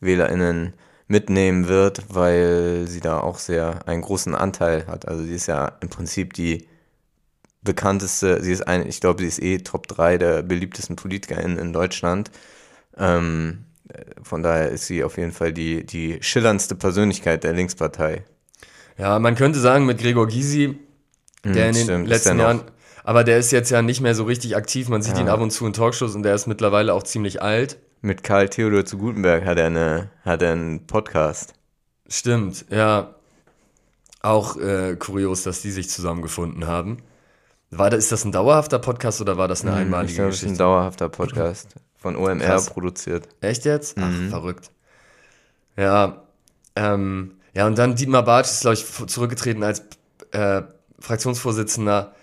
[0.00, 0.74] LinkswählerInnen
[1.06, 5.08] mitnehmen wird, weil sie da auch sehr einen großen Anteil hat.
[5.08, 6.68] Also sie ist ja im Prinzip die
[7.62, 11.72] bekannteste, sie ist ein, ich glaube, sie ist eh Top 3 der beliebtesten PolitikerInnen in
[11.72, 12.30] Deutschland.
[12.96, 13.64] Ähm,
[14.22, 18.24] von daher ist sie auf jeden Fall die, die schillerndste Persönlichkeit der Linkspartei.
[18.96, 20.78] Ja, man könnte sagen, mit Gregor Gysi,
[21.44, 22.62] der in den stimmt, letzten Jahren,
[23.02, 24.88] aber der ist jetzt ja nicht mehr so richtig aktiv.
[24.88, 25.22] Man sieht Ja.
[25.22, 27.78] ihn ab und zu in Talkshows und der ist mittlerweile auch ziemlich alt.
[28.02, 31.52] Mit Karl Theodor zu Gutenberg hat er, eine, hat er einen Podcast.
[32.08, 33.14] Stimmt, ja.
[34.22, 36.98] Auch äh, kurios, dass die sich zusammengefunden haben.
[37.70, 40.36] War da, ist das ein dauerhafter Podcast oder war das eine ich einmalige glaube, es
[40.36, 40.62] ist ein Geschichte?
[40.64, 41.74] dauerhafter Podcast.
[41.96, 42.70] Von OMR Krass.
[42.70, 43.28] produziert.
[43.40, 43.96] Echt jetzt?
[43.98, 44.30] Ach, Mhm.
[44.30, 44.70] verrückt.
[45.76, 46.22] Ja,
[46.76, 49.82] ähm, ja, und dann Dietmar Bartsch ist, glaube ich, zurückgetreten als
[50.32, 50.62] äh,
[50.98, 52.14] Fraktionsvorsitzender.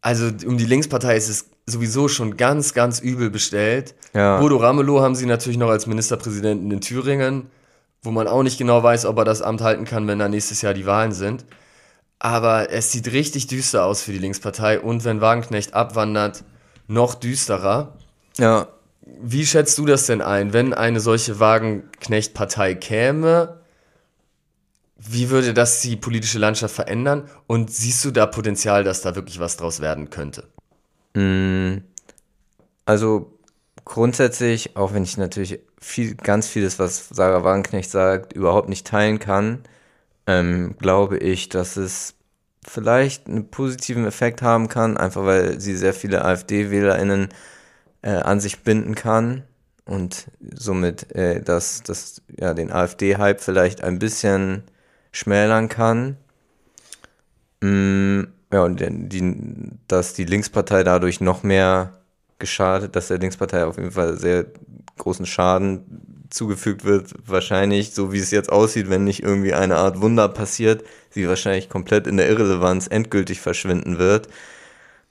[0.00, 3.94] Also um die Linkspartei ist es sowieso schon ganz, ganz übel bestellt.
[4.14, 4.38] Ja.
[4.40, 7.50] Bodo Ramelow haben sie natürlich noch als Ministerpräsidenten in Thüringen,
[8.02, 10.62] wo man auch nicht genau weiß, ob er das Amt halten kann, wenn da nächstes
[10.62, 11.44] Jahr die Wahlen sind.
[12.18, 16.44] Aber es sieht richtig düster aus für die Linkspartei und wenn Wagenknecht abwandert,
[16.86, 17.94] noch düsterer.
[18.38, 18.68] Ja,
[19.02, 23.60] Wie schätzt du das denn ein, wenn eine solche Wagenknecht-Partei käme?
[24.96, 27.28] Wie würde das die politische Landschaft verändern?
[27.46, 30.44] Und siehst du da Potenzial, dass da wirklich was draus werden könnte?
[32.86, 33.38] Also
[33.84, 39.18] grundsätzlich, auch wenn ich natürlich viel, ganz vieles, was Sarah Wagenknecht sagt, überhaupt nicht teilen
[39.18, 39.62] kann,
[40.26, 42.14] ähm, glaube ich, dass es
[42.66, 47.30] vielleicht einen positiven Effekt haben kann, einfach weil sie sehr viele AfD-WählerInnen
[48.02, 49.44] äh, an sich binden kann.
[49.86, 54.62] und somit äh, das, das, ja, den AfD-Hype vielleicht ein bisschen
[55.12, 56.16] schmälern kann.
[57.60, 59.34] Mm, ja, und die,
[59.86, 62.00] dass die Linkspartei dadurch noch mehr
[62.38, 64.46] geschadet, dass der Linkspartei auf jeden Fall sehr
[64.98, 70.00] großen Schaden zugefügt wird, wahrscheinlich, so wie es jetzt aussieht, wenn nicht irgendwie eine Art
[70.00, 74.28] Wunder passiert, sie wahrscheinlich komplett in der Irrelevanz endgültig verschwinden wird.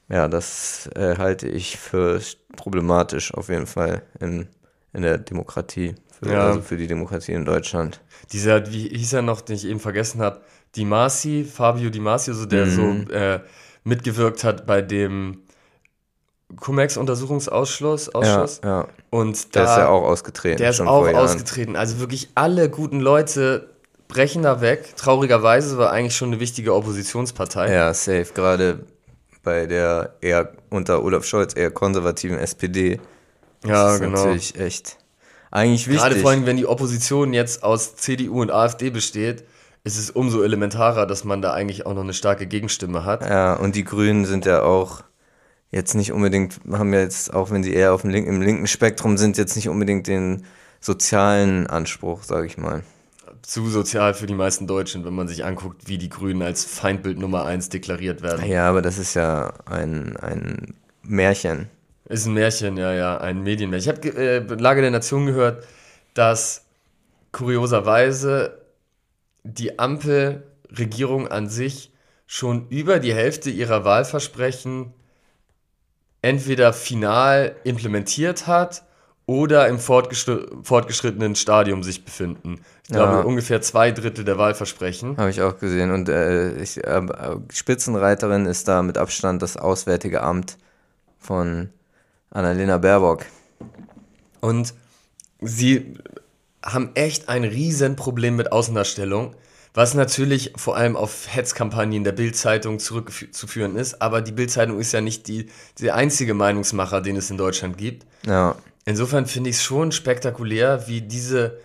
[0.07, 2.19] Ja, das äh, halte ich für
[2.55, 4.47] problematisch auf jeden Fall in,
[4.93, 6.47] in der Demokratie, für, ja.
[6.47, 8.01] also für die Demokratie in Deutschland.
[8.31, 10.41] Dieser, wie hieß er noch, den ich eben vergessen habe,
[10.75, 13.07] Di Masi, Fabio Di Masi, also der mhm.
[13.07, 13.39] so äh,
[13.83, 15.43] mitgewirkt hat bei dem
[16.55, 18.13] Cum-Ex-Untersuchungsausschuss.
[18.13, 18.61] Ausschuss.
[18.63, 18.87] Ja, ja.
[19.09, 20.57] Und da, der ist ja auch ausgetreten.
[20.57, 21.75] Der ist auch ausgetreten.
[21.75, 23.69] Also wirklich alle guten Leute
[24.07, 24.95] brechen da weg.
[24.95, 27.71] Traurigerweise war eigentlich schon eine wichtige Oppositionspartei.
[27.71, 28.27] Ja, safe.
[28.33, 28.85] Gerade
[29.43, 32.99] bei der eher unter Olaf Scholz eher konservativen SPD.
[33.63, 34.17] Ja, das ist genau.
[34.17, 34.97] natürlich echt
[35.51, 36.01] eigentlich wichtig.
[36.01, 39.43] Gerade vor allem, wenn die Opposition jetzt aus CDU und AfD besteht,
[39.83, 43.27] ist es umso elementarer, dass man da eigentlich auch noch eine starke Gegenstimme hat.
[43.27, 45.03] Ja, und die Grünen sind ja auch
[45.71, 48.67] jetzt nicht unbedingt, haben ja jetzt, auch wenn sie eher auf dem Link, im linken
[48.67, 50.45] Spektrum sind, jetzt nicht unbedingt den
[50.79, 52.83] sozialen Anspruch, sage ich mal.
[53.41, 57.17] Zu sozial für die meisten Deutschen, wenn man sich anguckt, wie die Grünen als Feindbild
[57.17, 58.45] Nummer eins deklariert werden.
[58.45, 61.69] Ja, aber das ist ja ein, ein Märchen.
[62.05, 63.93] Ist ein Märchen, ja, ja, ein Medienmärchen.
[63.93, 65.65] Ich habe äh, Lage der Nation gehört,
[66.13, 66.65] dass
[67.31, 68.58] kurioserweise
[69.43, 71.91] die Ampelregierung an sich
[72.27, 74.93] schon über die Hälfte ihrer Wahlversprechen
[76.21, 78.83] entweder final implementiert hat
[79.25, 82.61] oder im fortgeschrittenen Stadium sich befinden.
[82.83, 83.21] Ich glaube, ja.
[83.21, 85.17] ungefähr zwei Drittel der Wahlversprechen.
[85.17, 85.91] Habe ich auch gesehen.
[85.91, 87.01] Und äh, ich, äh,
[87.53, 90.57] Spitzenreiterin ist da mit Abstand das Auswärtige Amt
[91.19, 91.69] von
[92.31, 93.25] Annalena Baerbock.
[94.41, 94.73] Und
[95.41, 95.93] sie
[96.63, 99.35] haben echt ein Riesenproblem mit Außendarstellung.
[99.73, 105.01] Was natürlich vor allem auf Hetzkampagnen der Bild-Zeitung zurückzuführen ist, aber die Bild-Zeitung ist ja
[105.01, 105.45] nicht die,
[105.79, 108.07] der einzige Meinungsmacher, den es in Deutschland gibt.
[108.25, 108.55] Ja.
[108.85, 111.59] Insofern finde ich es schon spektakulär, wie diese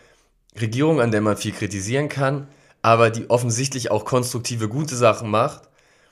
[0.61, 2.47] Regierung, an der man viel kritisieren kann,
[2.83, 5.63] aber die offensichtlich auch konstruktive, gute Sachen macht,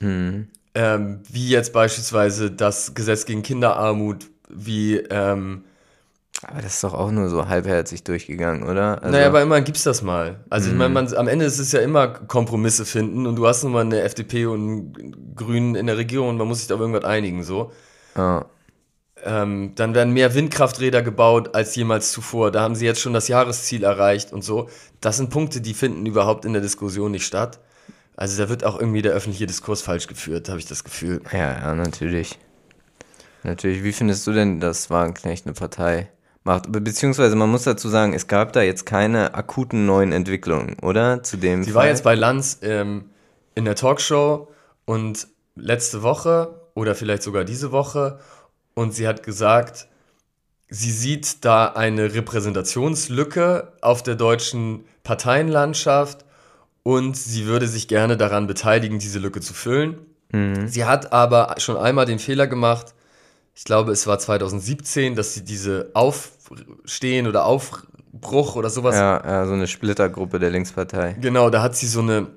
[0.01, 0.49] mhm.
[0.75, 5.64] ähm, wie jetzt beispielsweise das Gesetz gegen Kinderarmut, wie ähm,
[6.44, 9.00] aber das ist doch auch nur so halbherzig durchgegangen, oder?
[9.00, 10.40] Also naja, aber immerhin gibt's das mal.
[10.50, 11.14] Also ich meine, mhm.
[11.14, 14.46] am Ende ist es ja immer Kompromisse finden und du hast nun mal eine FDP
[14.46, 17.70] und Grünen in der Regierung und man muss sich auf irgendwas einigen, so.
[18.16, 18.46] Ja.
[19.24, 22.50] Ähm, dann werden mehr Windkrafträder gebaut als jemals zuvor.
[22.50, 24.68] Da haben sie jetzt schon das Jahresziel erreicht und so.
[25.00, 27.61] Das sind Punkte, die finden überhaupt in der Diskussion nicht statt.
[28.16, 31.22] Also da wird auch irgendwie der öffentliche Diskurs falsch geführt, habe ich das Gefühl.
[31.33, 32.37] Ja, ja, natürlich.
[33.44, 33.85] Natürlich.
[33.85, 36.09] Wie findest du denn, das Wagenknecht eine Partei
[36.44, 36.70] macht.
[36.70, 41.22] Beziehungsweise man muss dazu sagen, es gab da jetzt keine akuten neuen Entwicklungen, oder?
[41.22, 41.83] Zu dem Sie Fall?
[41.83, 43.11] war jetzt bei Lanz ähm,
[43.55, 44.48] in der Talkshow
[44.85, 48.18] und letzte Woche oder vielleicht sogar diese Woche
[48.74, 49.88] und sie hat gesagt,
[50.68, 56.24] sie sieht da eine Repräsentationslücke auf der deutschen Parteienlandschaft
[56.83, 59.98] und sie würde sich gerne daran beteiligen, diese Lücke zu füllen.
[60.33, 60.66] Mhm.
[60.66, 62.94] Sie hat aber schon einmal den Fehler gemacht,
[63.55, 68.97] ich glaube, es war 2017, dass sie diese Aufstehen oder Aufbruch oder sowas.
[68.97, 71.17] Ja, ja, so eine Splittergruppe der Linkspartei.
[71.21, 72.29] Genau, da hat sie so eine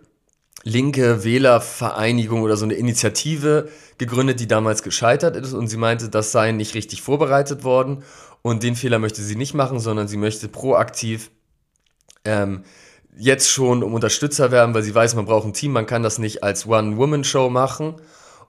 [0.63, 6.31] linke Wählervereinigung oder so eine Initiative gegründet, die damals gescheitert ist und sie meinte, das
[6.31, 8.03] sei nicht richtig vorbereitet worden
[8.41, 11.29] und den Fehler möchte sie nicht machen, sondern sie möchte proaktiv
[12.25, 12.63] ähm,
[13.15, 16.17] jetzt schon um Unterstützer werben, weil sie weiß, man braucht ein Team, man kann das
[16.17, 17.95] nicht als One-Woman-Show machen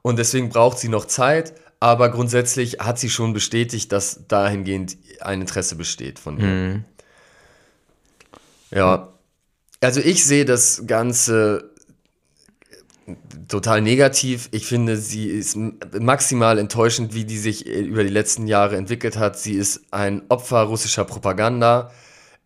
[0.03, 5.43] und deswegen braucht sie noch Zeit aber grundsätzlich hat sie schon bestätigt, dass dahingehend ein
[5.43, 6.47] Interesse besteht von ihr.
[6.47, 6.85] Mhm.
[8.71, 9.13] Ja.
[9.81, 11.71] Also ich sehe das Ganze
[13.49, 14.49] total negativ.
[14.53, 15.57] Ich finde, sie ist
[16.01, 19.39] maximal enttäuschend, wie die sich über die letzten Jahre entwickelt hat.
[19.39, 21.93] Sie ist ein Opfer russischer Propaganda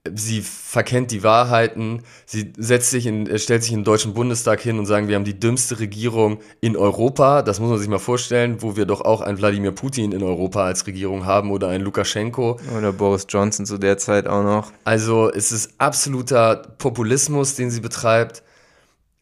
[0.09, 4.87] sie verkennt die Wahrheiten, sie setzt sich in, stellt sich im Deutschen Bundestag hin und
[4.87, 7.43] sagen, wir haben die dümmste Regierung in Europa.
[7.43, 10.65] Das muss man sich mal vorstellen, wo wir doch auch einen Wladimir Putin in Europa
[10.65, 12.59] als Regierung haben oder einen Lukaschenko.
[12.77, 14.73] Oder Boris Johnson zu der Zeit auch noch.
[14.85, 18.43] Also es ist absoluter Populismus, den sie betreibt.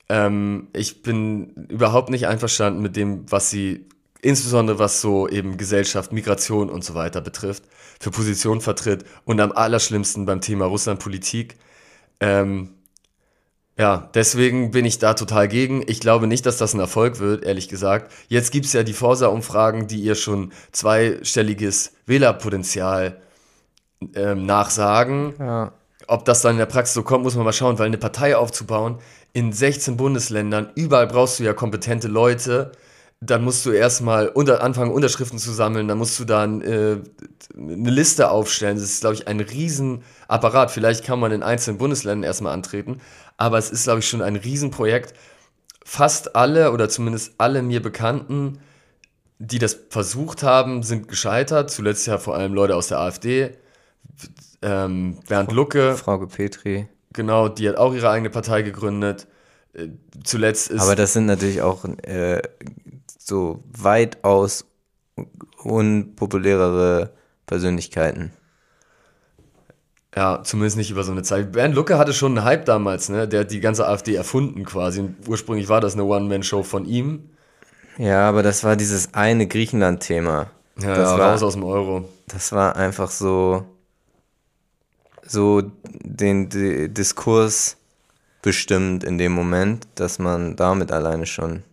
[0.09, 3.89] Ähm, ich bin überhaupt nicht einverstanden mit dem, was sie
[4.23, 7.65] insbesondere was so eben Gesellschaft, Migration und so weiter betrifft,
[7.99, 11.57] für Positionen vertritt und am allerschlimmsten beim Thema Russlandpolitik.
[12.21, 12.71] Ähm,
[13.79, 15.85] ja, deswegen bin ich da total gegen.
[15.87, 18.13] Ich glaube nicht, dass das ein Erfolg wird, ehrlich gesagt.
[18.27, 23.23] Jetzt gibt's ja die Forsa-Umfragen, die ihr schon zweistelliges Wählerpotenzial
[24.15, 25.35] ähm, nachsagen.
[25.39, 25.73] Ja.
[26.09, 28.37] Ob das dann in der Praxis so kommt, muss man mal schauen, weil eine Partei
[28.37, 28.99] aufzubauen
[29.33, 32.73] in 16 Bundesländern, überall brauchst du ja kompetente Leute.
[33.21, 36.99] Dann musst du erstmal unter, anfangen, Unterschriften zu sammeln, dann musst du dann äh,
[37.57, 38.77] eine Liste aufstellen.
[38.77, 40.71] Das ist, glaube ich, ein Riesenapparat.
[40.71, 43.01] Vielleicht kann man in einzelnen Bundesländern erstmal antreten,
[43.37, 45.15] aber es ist, glaube ich, schon ein Riesenprojekt.
[45.85, 48.59] Fast alle oder zumindest alle mir Bekannten,
[49.39, 51.71] die das versucht haben, sind gescheitert.
[51.71, 53.57] Zuletzt ja vor allem Leute aus der AfD.
[54.63, 55.97] Ähm, Bernd Lucke.
[55.97, 56.89] Frauke Petri.
[57.13, 59.27] Genau, die hat auch ihre eigene Partei gegründet.
[59.73, 59.89] Äh,
[60.25, 60.83] zuletzt ist.
[60.83, 62.43] Aber das sind natürlich auch äh,
[63.29, 64.65] so weitaus
[65.63, 67.13] unpopulärere
[67.47, 68.33] Persönlichkeiten.
[70.17, 71.53] Ja, zumindest nicht über so eine Zeit.
[71.53, 73.29] Bernd Lucke hatte schon einen Hype damals, ne?
[73.29, 75.01] Der hat die ganze AfD erfunden quasi.
[75.01, 77.31] Und ursprünglich war das eine One-Man-Show von ihm.
[77.99, 80.51] Ja, aber das war dieses eine Griechenland-Thema.
[80.81, 82.09] Ja, das ja war, raus aus dem Euro.
[82.27, 83.65] Das war einfach so,
[85.23, 87.77] so den, den Diskurs
[88.41, 91.65] bestimmt in dem Moment, dass man damit alleine schon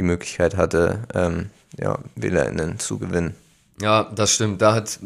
[0.00, 3.36] die Möglichkeit hatte, ähm, ja, WählerInnen zu gewinnen.
[3.82, 4.62] Ja, das stimmt.
[4.62, 4.98] Da hat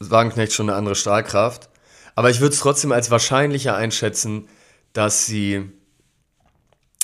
[0.00, 1.68] Wagenknecht schon eine andere Strahlkraft.
[2.16, 4.48] Aber ich würde es trotzdem als wahrscheinlicher einschätzen,
[4.92, 5.70] dass sie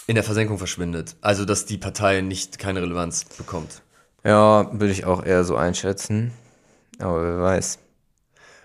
[0.08, 1.14] in der Versenkung verschwindet.
[1.20, 3.82] Also, dass die Partei nicht keine Relevanz bekommt.
[4.24, 6.32] Ja, würde ich auch eher so einschätzen.
[6.98, 7.78] Aber wer weiß.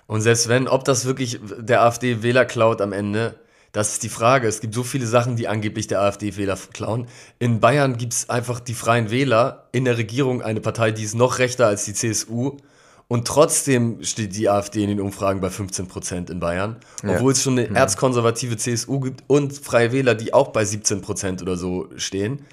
[0.08, 3.36] Und selbst wenn, ob das wirklich der AfD-Wähler klaut am Ende,
[3.72, 4.48] das ist die Frage.
[4.48, 7.08] Es gibt so viele Sachen, die angeblich der AfD-Wähler klauen.
[7.40, 11.16] In Bayern gibt es einfach die Freien Wähler, in der Regierung eine Partei, die ist
[11.16, 12.58] noch rechter als die CSU.
[13.08, 16.78] Und trotzdem steht die AfD in den Umfragen bei 15 Prozent in Bayern.
[17.04, 17.16] Ja.
[17.16, 21.42] Obwohl es schon eine erzkonservative CSU gibt und Freie Wähler, die auch bei 17 Prozent
[21.42, 22.46] oder so stehen.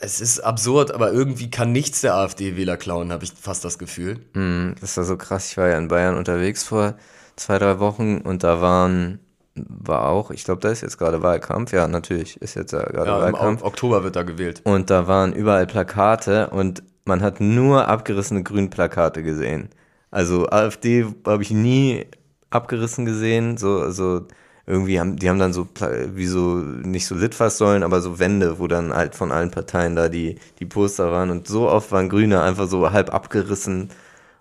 [0.00, 4.20] Es ist absurd, aber irgendwie kann nichts der AfD-Wähler klauen, habe ich fast das Gefühl.
[4.34, 5.50] Hm, das war so krass.
[5.50, 6.94] Ich war ja in Bayern unterwegs vor
[7.34, 9.18] zwei, drei Wochen und da waren,
[9.68, 11.72] war auch, ich glaube, da ist jetzt gerade Wahlkampf.
[11.72, 13.62] Ja, natürlich ist jetzt ja gerade Ja, im Wahlkampf.
[13.62, 14.60] Ok- Oktober wird da gewählt.
[14.64, 19.70] Und da waren überall Plakate und man hat nur abgerissene Grünplakate gesehen.
[20.10, 22.06] Also AfD habe ich nie
[22.50, 23.56] abgerissen gesehen.
[23.56, 24.22] So, so
[24.66, 25.66] irgendwie haben die haben dann so
[26.14, 30.08] wie so nicht so Litfaßsäulen, aber so Wände, wo dann halt von allen Parteien da
[30.10, 33.88] die die Poster waren und so oft waren Grüne einfach so halb abgerissen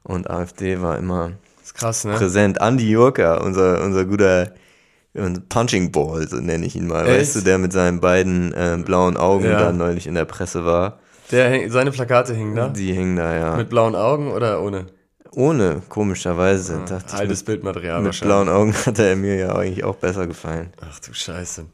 [0.04, 1.32] und AfD war immer
[1.64, 2.14] ist krass, ne?
[2.16, 2.60] präsent.
[2.62, 4.52] Andy Jurka, unser unser guter
[5.50, 7.20] Punching Ball, so nenne ich ihn mal, Echt?
[7.20, 9.60] weißt du, der mit seinen beiden äh, blauen Augen Ja.
[9.60, 11.00] da neulich in der Presse war.
[11.32, 12.70] Der, häng- seine Plakate hingen da.
[12.70, 13.56] Die hingen da, ja.
[13.58, 14.86] Mit blauen Augen oder ohne?
[15.36, 16.80] Ohne, komischerweise.
[16.88, 18.34] dachte ich, Altes mit, Bildmaterial mit wahrscheinlich.
[18.36, 20.72] blauen Augen hat er mir ja eigentlich auch besser gefallen.
[20.82, 21.66] Ach du Scheiße.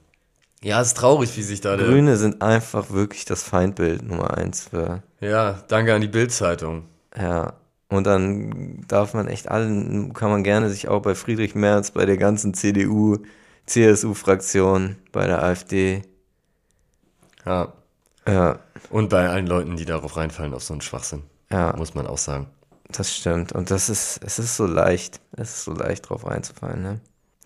[0.64, 1.88] Ja, ist traurig, wie sich da der.
[1.88, 6.86] Grüne sind einfach wirklich das Feindbild Nummer eins für, Ja, danke an die Bild-Zeitung.
[7.18, 7.54] ja.
[7.94, 12.06] Und dann darf man echt allen, kann man gerne sich auch bei Friedrich Merz, bei
[12.06, 13.18] der ganzen CDU,
[13.66, 16.02] CSU-Fraktion, bei der AfD,
[17.46, 17.74] Ja.
[18.28, 21.24] ja, Und bei allen Leuten, die darauf reinfallen, auf so einen Schwachsinn.
[21.52, 22.48] ja, Muss man auch sagen.
[22.90, 23.52] das stimmt.
[23.54, 27.00] Und das ist, es ist so leicht, es ist so leicht drauf reinzufallen, ne?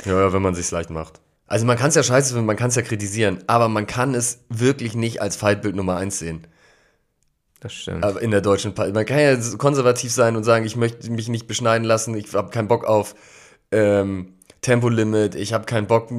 [0.06, 1.20] Ja, ja, wenn man sich's leicht macht.
[1.48, 4.14] Also man kann es ja scheiße finden, man kann es ja kritisieren, aber man kann
[4.14, 6.46] es wirklich nicht als Feindbild Nummer eins sehen.
[7.60, 8.04] Das stimmt.
[8.04, 8.92] Aber in der deutschen Partei.
[8.92, 12.50] Man kann ja konservativ sein und sagen, ich möchte mich nicht beschneiden lassen, ich habe
[12.52, 13.16] keinen Bock auf
[13.72, 16.10] ähm, Tempolimit, ich habe keinen Bock,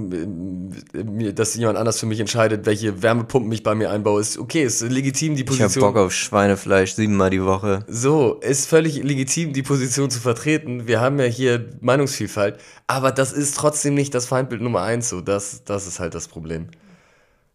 [1.34, 4.20] dass jemand anders für mich entscheidet, welche Wärmepumpen ich bei mir einbaue.
[4.20, 5.92] Ist okay, ist legitim die Ich hab Position.
[5.92, 7.84] Bock auf Schweinefleisch siebenmal die Woche.
[7.88, 10.86] So, ist völlig legitim, die Position zu vertreten.
[10.86, 15.08] Wir haben ja hier Meinungsvielfalt, aber das ist trotzdem nicht das Feindbild Nummer eins.
[15.08, 16.68] So, das, das ist halt das Problem,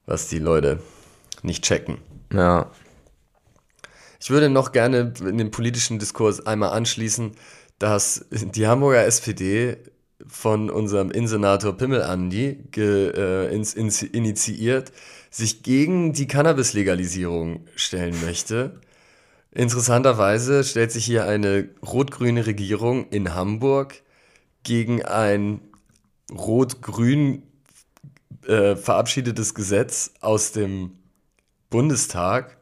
[0.05, 0.79] was die Leute
[1.43, 1.97] nicht checken.
[2.31, 2.71] Ja,
[4.23, 7.33] Ich würde noch gerne in den politischen Diskurs einmal anschließen,
[7.77, 9.75] dass die Hamburger SPD
[10.25, 14.93] von unserem Innensenator Pimmel Andi ge, äh, ins, ins, initiiert,
[15.29, 18.79] sich gegen die Cannabis-Legalisierung stellen möchte.
[19.51, 24.03] Interessanterweise stellt sich hier eine rot-grüne Regierung in Hamburg
[24.63, 25.59] gegen ein
[26.31, 27.43] rot-grün
[28.47, 30.91] äh, verabschiedetes Gesetz aus dem
[31.69, 32.55] Bundestag,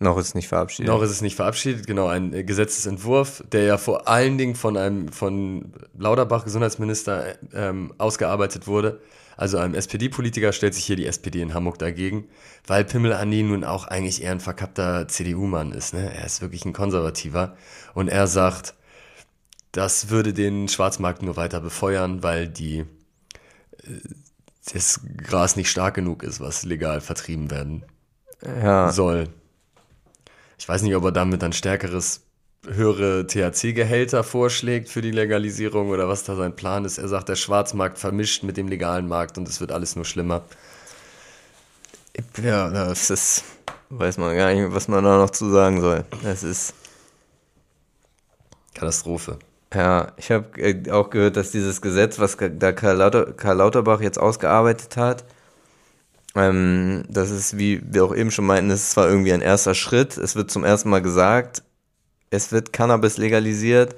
[0.00, 0.92] noch ist nicht verabschiedet.
[0.92, 4.76] noch ist es nicht verabschiedet, genau, ein äh, Gesetzesentwurf, der ja vor allen Dingen von
[4.76, 9.00] einem von Lauterbach, Gesundheitsminister, ähm, ausgearbeitet wurde.
[9.36, 12.28] Also einem SPD-Politiker stellt sich hier die SPD in Hamburg dagegen,
[12.66, 15.94] weil Pimmel Andi nun auch eigentlich eher ein verkappter CDU-Mann ist.
[15.94, 16.12] Ne?
[16.12, 17.56] Er ist wirklich ein Konservativer
[17.94, 18.74] und er sagt,
[19.72, 24.00] das würde den Schwarzmarkt nur weiter befeuern, weil die äh,
[24.72, 27.84] das Gras nicht stark genug ist, was legal vertrieben werden
[28.44, 29.28] ja, soll.
[30.58, 32.22] Ich weiß nicht, ob er damit dann stärkeres
[32.66, 36.98] höhere THC-Gehälter vorschlägt für die Legalisierung oder was da sein Plan ist.
[36.98, 40.42] Er sagt, der Schwarzmarkt vermischt mit dem legalen Markt und es wird alles nur schlimmer.
[42.42, 43.44] Ja, das ist,
[43.90, 46.04] weiß man gar nicht, was man da noch zu sagen soll.
[46.22, 46.74] Das ist
[48.74, 49.38] Katastrophe.
[49.72, 54.00] Ja, ich habe äh, auch gehört, dass dieses Gesetz, was da Karl, Lauter, Karl Lauterbach
[54.00, 55.24] jetzt ausgearbeitet hat,
[56.38, 59.74] ähm, das ist, wie wir auch eben schon meinten, das ist zwar irgendwie ein erster
[59.74, 60.16] Schritt.
[60.16, 61.62] Es wird zum ersten Mal gesagt,
[62.30, 63.96] es wird Cannabis legalisiert,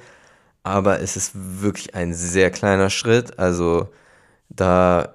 [0.62, 3.38] aber es ist wirklich ein sehr kleiner Schritt.
[3.38, 3.88] Also
[4.48, 5.14] da,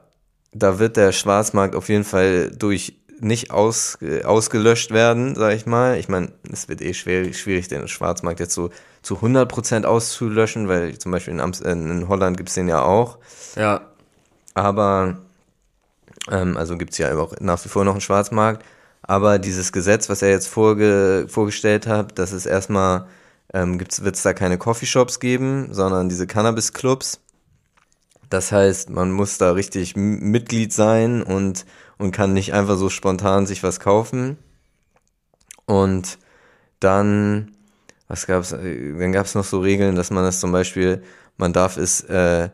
[0.54, 5.98] da wird der Schwarzmarkt auf jeden Fall durch nicht aus, ausgelöscht werden, sag ich mal.
[5.98, 8.70] Ich meine, es wird eh schwierig, schwierig, den Schwarzmarkt jetzt so
[9.02, 13.18] zu 100% auszulöschen, weil zum Beispiel in, Amst in Holland gibt es den ja auch.
[13.56, 13.82] Ja.
[14.54, 15.18] Aber,
[16.32, 18.64] ähm, also gibt es ja auch nach wie vor noch einen Schwarzmarkt.
[19.02, 23.08] Aber dieses Gesetz, was er jetzt vorge vorgestellt hat, dass es erstmal,
[23.54, 27.20] ähm, wird es da keine Coffeeshops geben, sondern diese Cannabis-Clubs.
[28.30, 31.66] Das heißt, man muss da richtig Mitglied sein und,
[31.98, 34.38] und kann nicht einfach so spontan sich was kaufen.
[35.66, 36.18] Und
[36.80, 37.52] dann,
[38.08, 41.04] was gab's, dann gab es noch so Regeln, dass man das zum Beispiel,
[41.38, 42.50] man darf es äh,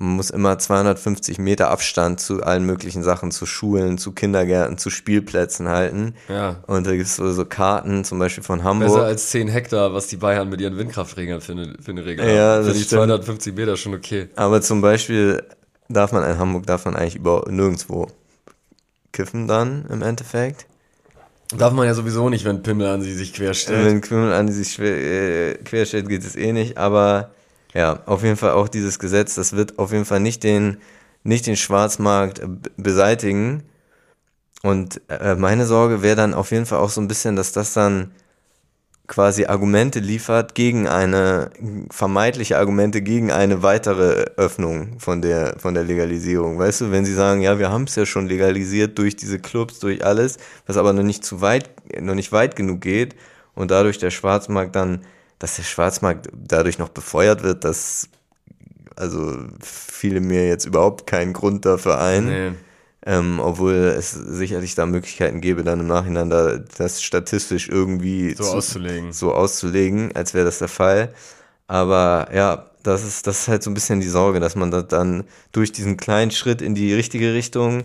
[0.00, 4.88] man muss immer 250 Meter Abstand zu allen möglichen Sachen, zu Schulen, zu Kindergärten, zu
[4.88, 6.14] Spielplätzen halten.
[6.30, 6.64] Ja.
[6.66, 8.88] Und da gibt es so, Karten, zum Beispiel von Hamburg.
[8.88, 12.26] Besser als 10 Hektar, was die Bayern mit ihren Windkraftregeln für eine, für eine Regel
[12.26, 12.64] ja, haben.
[12.64, 14.30] Finde ich 250 Meter schon okay.
[14.36, 15.42] Aber zum Beispiel
[15.90, 18.06] darf man in Hamburg darf man eigentlich über nirgendwo
[19.12, 20.64] kiffen dann im Endeffekt.
[21.54, 23.84] Darf man ja sowieso nicht, wenn Pimmel an sie sich querstellt.
[23.84, 27.32] Wenn Pimmel an sie sich äh, querstellt, geht es eh nicht, aber
[27.74, 30.78] ja, auf jeden Fall auch dieses Gesetz, das wird auf jeden Fall nicht den,
[31.22, 32.42] nicht den Schwarzmarkt
[32.76, 33.62] beseitigen.
[34.62, 37.72] Und äh, meine Sorge wäre dann auf jeden Fall auch so ein bisschen, dass das
[37.72, 38.12] dann
[39.10, 41.50] quasi Argumente liefert gegen eine,
[41.90, 46.58] vermeintliche Argumente gegen eine weitere Öffnung von der, von der Legalisierung.
[46.58, 49.80] Weißt du, wenn sie sagen, ja, wir haben es ja schon legalisiert durch diese Clubs,
[49.80, 53.16] durch alles, was aber noch nicht zu weit, noch nicht weit genug geht
[53.56, 55.00] und dadurch der Schwarzmarkt dann
[55.40, 58.08] dass der Schwarzmarkt dadurch noch befeuert wird, dass
[58.94, 62.26] also fiele mir jetzt überhaupt keinen Grund dafür ein.
[62.26, 62.52] Nee.
[63.06, 68.44] Ähm, obwohl es sicherlich da Möglichkeiten gäbe, dann im Nachhinein da das statistisch irgendwie so,
[68.44, 69.12] zu, auszulegen.
[69.12, 71.14] so auszulegen, als wäre das der Fall.
[71.66, 74.82] Aber ja, das ist, das ist halt so ein bisschen die Sorge, dass man da
[74.82, 77.84] dann durch diesen kleinen Schritt in die richtige Richtung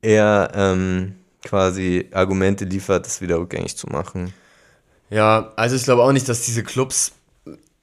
[0.00, 4.32] eher ähm, quasi Argumente liefert, das wieder rückgängig zu machen.
[5.10, 7.12] Ja, also ich glaube auch nicht, dass diese Clubs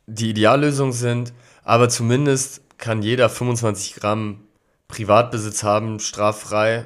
[0.08, 1.34] die Ideallösung sind,
[1.64, 4.42] aber zumindest kann jeder 25 Gramm
[4.88, 6.86] Privatbesitz haben, straffrei.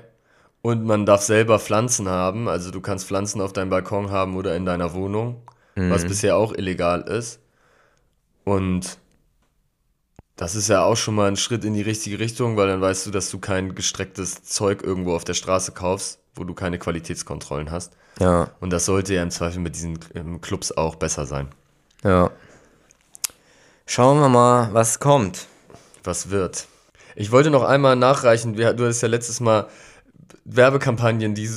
[0.61, 2.49] Und man darf selber Pflanzen haben.
[2.49, 5.41] Also du kannst Pflanzen auf deinem Balkon haben oder in deiner Wohnung,
[5.75, 5.91] mhm.
[5.91, 7.39] was bisher auch illegal ist.
[8.43, 8.97] Und
[10.37, 13.07] das ist ja auch schon mal ein Schritt in die richtige Richtung, weil dann weißt
[13.07, 17.71] du, dass du kein gestrecktes Zeug irgendwo auf der Straße kaufst, wo du keine Qualitätskontrollen
[17.71, 17.93] hast.
[18.19, 18.51] Ja.
[18.59, 19.99] Und das sollte ja im Zweifel mit diesen
[20.41, 21.49] Clubs auch besser sein.
[22.03, 22.29] Ja.
[23.87, 25.47] Schauen wir mal, was kommt.
[26.03, 26.67] Was wird.
[27.15, 29.67] Ich wollte noch einmal nachreichen, du hattest ja letztes Mal
[30.45, 31.49] Werbekampagnen, die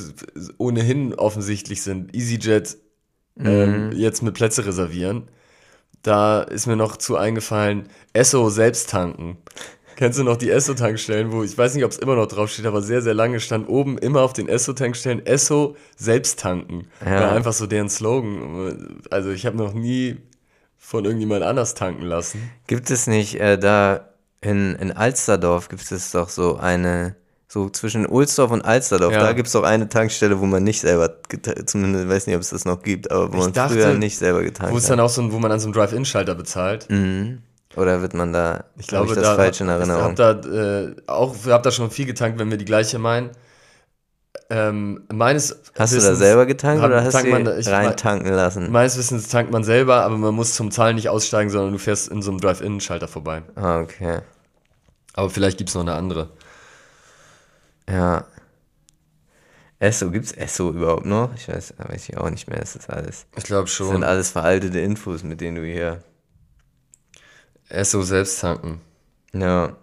[0.57, 2.15] ohnehin offensichtlich sind.
[2.15, 2.77] EasyJet
[3.35, 3.45] mhm.
[3.45, 5.27] ähm, jetzt mit Plätze reservieren.
[6.03, 9.37] Da ist mir noch zu eingefallen, Esso selbst tanken.
[9.95, 12.81] Kennst du noch die Esso-Tankstellen, wo ich weiß nicht, ob es immer noch draufsteht, aber
[12.81, 16.87] sehr, sehr lange stand oben immer auf den Esso-Tankstellen Esso selbst tanken.
[17.05, 17.21] Ja.
[17.21, 19.01] War einfach so deren Slogan.
[19.11, 20.17] Also ich habe noch nie
[20.77, 22.49] von irgendjemand anders tanken lassen.
[22.65, 24.11] Gibt es nicht äh, da
[24.41, 27.15] in, in Alsterdorf gibt es doch so eine,
[27.51, 29.19] so zwischen Ulsdorf und Alsterdorf, ja.
[29.19, 31.17] da gibt es doch eine Tankstelle, wo man nicht selber,
[31.65, 34.17] zumindest weiß nicht, ob es das noch gibt, aber wo ich man dachte, früher nicht
[34.17, 34.71] selber getankt hat.
[34.71, 36.89] Wo es dann auch so, wo man an so einem Drive-In-Schalter bezahlt.
[36.89, 37.39] Mhm.
[37.75, 40.13] Oder wird man da, ich glaube, ich das da, falsch in Erinnerung?
[40.13, 43.31] Ich habe da äh, auch, hab da schon viel getankt, wenn wir die gleiche meinen.
[44.49, 48.71] Ähm, meines Hast Wissens, du da selber getankt oder hast du da, rein tanken lassen?
[48.71, 52.07] Meines Wissens tankt man selber, aber man muss zum Zahlen nicht aussteigen, sondern du fährst
[52.07, 53.41] in so einem Drive-In-Schalter vorbei.
[53.55, 54.19] Ah, okay.
[55.15, 56.29] Aber vielleicht gibt es noch eine andere.
[57.91, 58.25] Ja.
[59.79, 61.33] Esso, gibt es Esso überhaupt noch?
[61.35, 63.25] Ich weiß, weiß ich auch nicht mehr, ist das alles.
[63.35, 63.87] Ich glaube schon.
[63.87, 66.03] Das sind alles veraltete Infos, mit denen du hier
[67.67, 68.79] Esso selbst tanken.
[69.33, 69.75] Ja.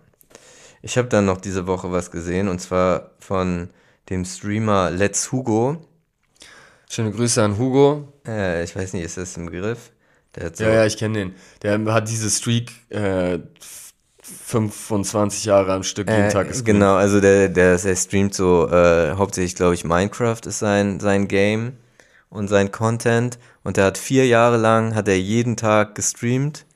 [0.83, 3.71] Ich habe dann noch diese Woche was gesehen und zwar von
[4.09, 5.85] dem Streamer Let's Hugo.
[6.89, 8.13] Schöne Grüße an Hugo.
[8.27, 9.91] Äh, ich weiß nicht, ist das ein Begriff?
[10.55, 11.35] So ja, ja, ich kenne den.
[11.63, 13.41] Der hat diese Streak äh,
[14.47, 16.67] 25 Jahre am Stück jeden äh, Tag gespielt.
[16.67, 21.29] Genau, also der, der, der streamt so, äh, hauptsächlich glaube ich Minecraft ist sein, sein
[21.29, 21.75] Game.
[22.31, 26.67] und sein Content und er hat vier Jahre lang, hat er jeden Tag gestreamt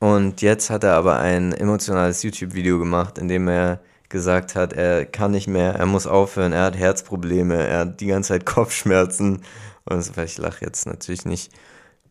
[0.00, 5.04] und jetzt hat er aber ein emotionales YouTube-Video gemacht, in dem er gesagt hat, er
[5.04, 9.42] kann nicht mehr, er muss aufhören, er hat Herzprobleme, er hat die ganze Zeit Kopfschmerzen
[9.84, 11.52] und ich lache jetzt natürlich nicht.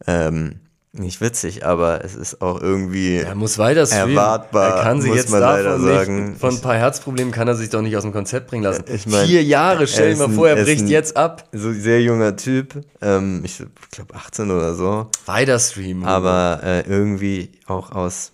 [0.08, 0.62] Ähm,
[0.92, 4.16] nicht witzig, aber es ist auch irgendwie er muss weiter streamen.
[4.16, 4.78] erwartbar.
[4.78, 7.96] Er kann sich jetzt davon nicht, von ein paar Herzproblemen kann er sich doch nicht
[7.96, 8.86] aus dem Konzept bringen lassen.
[8.92, 11.48] Ich mein, Vier Jahre, stell dir mal vor, er bricht jetzt ab.
[11.52, 13.62] So sehr junger Typ, ähm, ich
[13.92, 15.08] glaube 18 oder so.
[15.26, 16.06] Weiter streamen.
[16.06, 18.32] Aber äh, irgendwie auch aus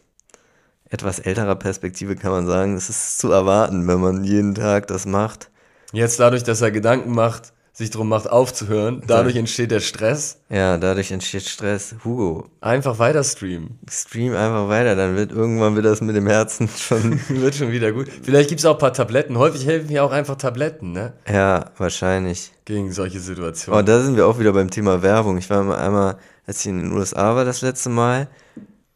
[0.90, 5.06] etwas älterer Perspektive kann man sagen, es ist zu erwarten, wenn man jeden Tag das
[5.06, 5.50] macht.
[5.92, 9.04] Jetzt dadurch, dass er Gedanken macht, sich darum macht, aufzuhören.
[9.06, 10.40] Dadurch entsteht der Stress.
[10.50, 11.94] Ja, dadurch entsteht Stress.
[12.06, 12.48] Hugo.
[12.62, 13.78] Einfach weiter streamen.
[13.92, 17.20] Stream einfach weiter, dann wird irgendwann wird das mit dem Herzen schon.
[17.28, 18.08] wird schon wieder gut.
[18.24, 19.38] Vielleicht gibt es auch ein paar Tabletten.
[19.38, 21.12] Häufig helfen ja auch einfach Tabletten, ne?
[21.30, 22.54] Ja, wahrscheinlich.
[22.64, 23.78] Gegen solche Situationen.
[23.78, 25.38] Oh, da sind wir auch wieder beim Thema Werbung.
[25.38, 26.18] Ich war mal einmal,
[26.48, 28.30] als ich in den USA war das letzte Mal,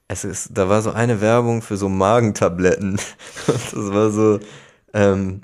[0.07, 2.97] es ist, da war so eine Werbung für so Magentabletten.
[3.45, 4.39] das war so,
[4.93, 5.41] ähm,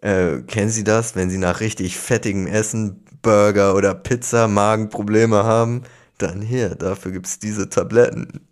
[0.00, 5.82] äh, kennen Sie das, wenn Sie nach richtig fettigem Essen, Burger oder Pizza Magenprobleme haben?
[6.18, 8.48] Dann hier, dafür gibt es diese Tabletten.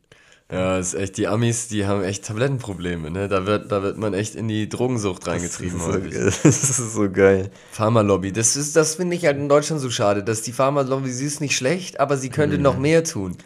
[0.50, 3.26] Ja, ist echt, die Amis, die haben echt Tablettenprobleme, ne?
[3.26, 6.94] Da wird, da wird man echt in die Drogensucht reingetrieben das ist, so, das ist
[6.94, 7.50] so geil.
[7.72, 11.26] Pharmalobby, das ist, das finde ich halt in Deutschland so schade, dass die Pharmalobby, sie
[11.26, 12.62] ist nicht schlecht, aber sie könnte mhm.
[12.62, 13.36] noch mehr tun.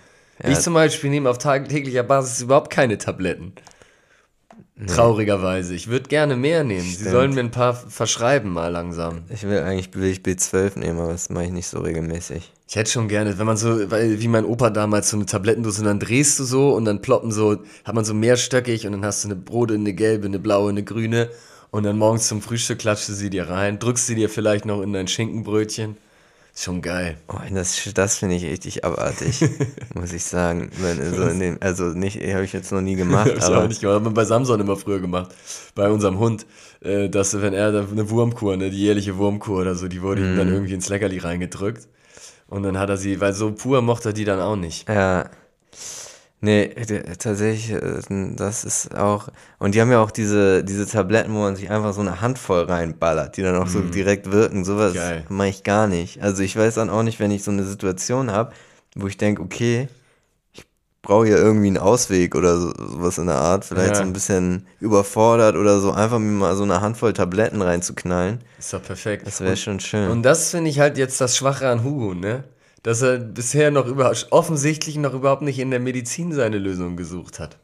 [0.42, 0.50] Ja.
[0.50, 3.54] Ich zum Beispiel nehme auf tagtäglicher Basis überhaupt keine Tabletten.
[4.86, 5.74] Traurigerweise.
[5.74, 6.80] Ich würde gerne mehr nehmen.
[6.80, 6.98] Stimmt.
[6.98, 9.22] Sie sollen mir ein paar verschreiben mal langsam.
[9.28, 12.50] Ich will eigentlich will ich B12 nehmen, aber das mache ich nicht so regelmäßig.
[12.68, 15.80] Ich hätte schon gerne, wenn man so, weil wie mein Opa damals so eine Tablettendose
[15.80, 19.04] und dann drehst du so und dann ploppen so, hat man so mehrstöckig und dann
[19.04, 21.30] hast du eine rote, eine gelbe, eine blaue, eine grüne
[21.70, 24.82] und dann morgens zum Frühstück klatscht du sie dir rein, drückst sie dir vielleicht noch
[24.82, 25.96] in dein Schinkenbrötchen.
[26.54, 27.16] Schon geil.
[27.28, 29.40] Oh, das das finde ich richtig abartig,
[29.94, 30.70] muss ich sagen.
[30.82, 33.30] Also, dem, also nicht, habe ich jetzt noch nie gemacht.
[33.34, 33.96] das aber auch nicht gemacht.
[33.96, 35.34] Haben wir bei Samson immer früher gemacht.
[35.74, 36.46] Bei unserem Hund.
[36.82, 40.36] Äh, dass, wenn er eine Wurmkur, ne, die jährliche Wurmkur oder so, die wurde ihm
[40.36, 40.54] dann mhm.
[40.54, 41.88] irgendwie ins Leckerli reingedrückt.
[42.48, 44.88] Und dann hat er sie, weil so pur mochte er die dann auch nicht.
[44.88, 45.30] Ja.
[46.42, 46.68] Nee,
[47.18, 48.00] tatsächlich, äh,
[48.36, 49.28] das ist auch.
[49.58, 52.64] Und die haben ja auch diese, diese Tabletten, wo man sich einfach so eine Handvoll
[52.64, 53.70] reinballert, die dann auch mm.
[53.70, 53.90] so mhm.
[53.90, 54.64] direkt wirken.
[54.64, 54.94] Sowas
[55.28, 56.22] mache ich gar nicht.
[56.22, 58.52] Also ich weiß dann auch nicht, wenn ich so eine Situation habe,
[58.94, 59.88] wo ich denke, okay,
[60.54, 60.64] ich
[61.02, 63.96] brauche ja irgendwie einen Ausweg oder so, sowas in der Art, vielleicht ja.
[63.96, 68.38] so ein bisschen überfordert oder so, einfach mir mal so eine Handvoll Tabletten reinzuknallen.
[68.58, 69.26] Ist doch perfekt.
[69.26, 70.08] Das wäre schon schön.
[70.08, 72.44] Und das finde ich halt jetzt das Schwache an Hugo, ne?
[72.82, 77.38] Dass er bisher noch über, offensichtlich noch überhaupt nicht in der Medizin seine Lösung gesucht
[77.38, 77.58] hat.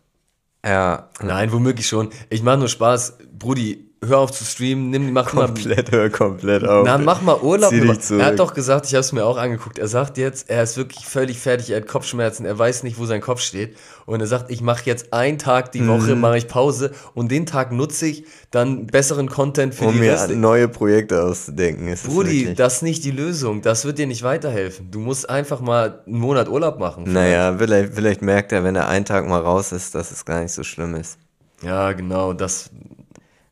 [0.65, 1.11] Ja.
[1.23, 2.11] Nein, womöglich schon.
[2.29, 3.19] Ich mache nur Spaß.
[3.39, 5.99] Brudi, hör auf zu streamen, nimm, mach komplett, mal.
[5.99, 6.85] hör komplett auf.
[6.85, 7.73] Na, mach mal Urlaub.
[7.73, 9.79] Er hat doch gesagt, ich habe es mir auch angeguckt.
[9.79, 13.07] Er sagt jetzt, er ist wirklich völlig fertig, er hat Kopfschmerzen, er weiß nicht, wo
[13.07, 13.77] sein Kopf steht.
[14.05, 16.21] Und er sagt, ich mache jetzt einen Tag die Woche, mhm.
[16.21, 20.13] mache ich Pause und den Tag nutze ich dann besseren Content für um die mir
[20.13, 20.37] Reste.
[20.37, 21.89] neue Projekte auszudenken.
[21.89, 23.63] Ist Brudi, das, das ist nicht die Lösung.
[23.63, 24.91] Das wird dir nicht weiterhelfen.
[24.91, 27.07] Du musst einfach mal einen Monat Urlaub machen.
[27.07, 27.15] Vielleicht.
[27.15, 30.43] Naja, vielleicht, vielleicht merkt er, wenn er einen Tag mal raus ist, dass es gar
[30.43, 31.19] nicht so schlimm ist.
[31.63, 32.71] Ja, genau, das,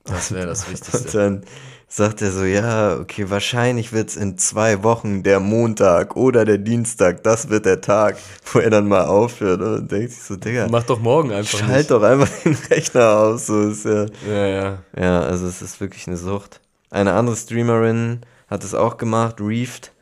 [0.05, 0.99] das wäre das Wichtigste.
[0.99, 1.45] Und dann
[1.89, 6.59] sagt er so, ja, okay, wahrscheinlich wird es in zwei Wochen der Montag oder der
[6.59, 8.17] Dienstag, das wird der Tag,
[8.53, 9.61] wo er dann mal aufhört.
[9.61, 10.67] Und denkt sich so, Digga.
[10.71, 11.91] Mach doch morgen einfach Schalt nicht.
[11.91, 13.47] doch einfach den Rechner aus.
[13.47, 14.79] So ist ja, ja, ja.
[14.99, 16.61] Ja, also es ist wirklich eine Sucht.
[16.91, 19.93] Eine andere Streamerin hat es auch gemacht, Reefed.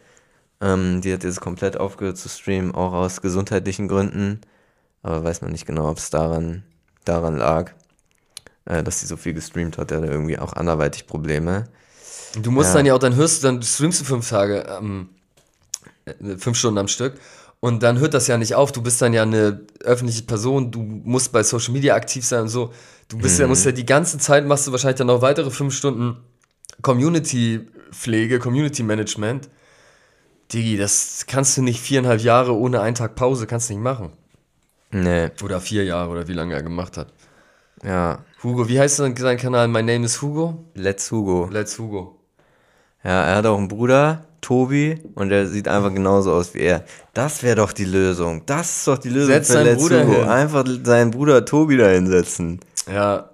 [0.60, 4.40] Ähm, die hat jetzt komplett aufgehört zu streamen, auch aus gesundheitlichen Gründen.
[5.02, 6.62] Aber weiß man nicht genau, ob es daran,
[7.04, 7.72] daran lag
[8.64, 11.64] äh, dass sie so viel gestreamt hat, der hat irgendwie auch anderweitig Probleme.
[12.40, 12.76] Du musst ja.
[12.76, 15.08] dann ja auch, dann hörst du, dann streamst du fünf Tage, ähm,
[16.38, 17.14] fünf Stunden am Stück
[17.60, 18.72] und dann hört das ja nicht auf.
[18.72, 22.48] Du bist dann ja eine öffentliche Person, du musst bei Social Media aktiv sein und
[22.48, 22.72] so.
[23.08, 23.42] Du bist mhm.
[23.42, 26.16] ja, musst ja die ganze Zeit, machst du wahrscheinlich dann noch weitere fünf Stunden
[26.80, 29.48] Community-Pflege, Community-Management.
[30.52, 34.12] Digi, das kannst du nicht viereinhalb Jahre ohne einen Tag Pause, kannst du nicht machen.
[34.90, 35.30] Nee.
[35.42, 37.12] Oder vier Jahre oder wie lange er gemacht hat.
[37.82, 38.24] Ja.
[38.42, 39.68] Hugo, wie heißt sein Kanal?
[39.68, 40.64] My Name is Hugo?
[40.74, 41.48] Let's Hugo.
[41.52, 42.18] Let's Hugo.
[43.04, 46.84] Ja, er hat auch einen Bruder, Tobi, und der sieht einfach genauso aus wie er.
[47.14, 48.42] Das wäre doch die Lösung.
[48.46, 50.16] Das ist doch die Lösung Setz für Let's Bruder Hugo.
[50.16, 50.28] Hin.
[50.28, 52.58] Einfach seinen Bruder Tobi da hinsetzen.
[52.92, 53.30] Ja.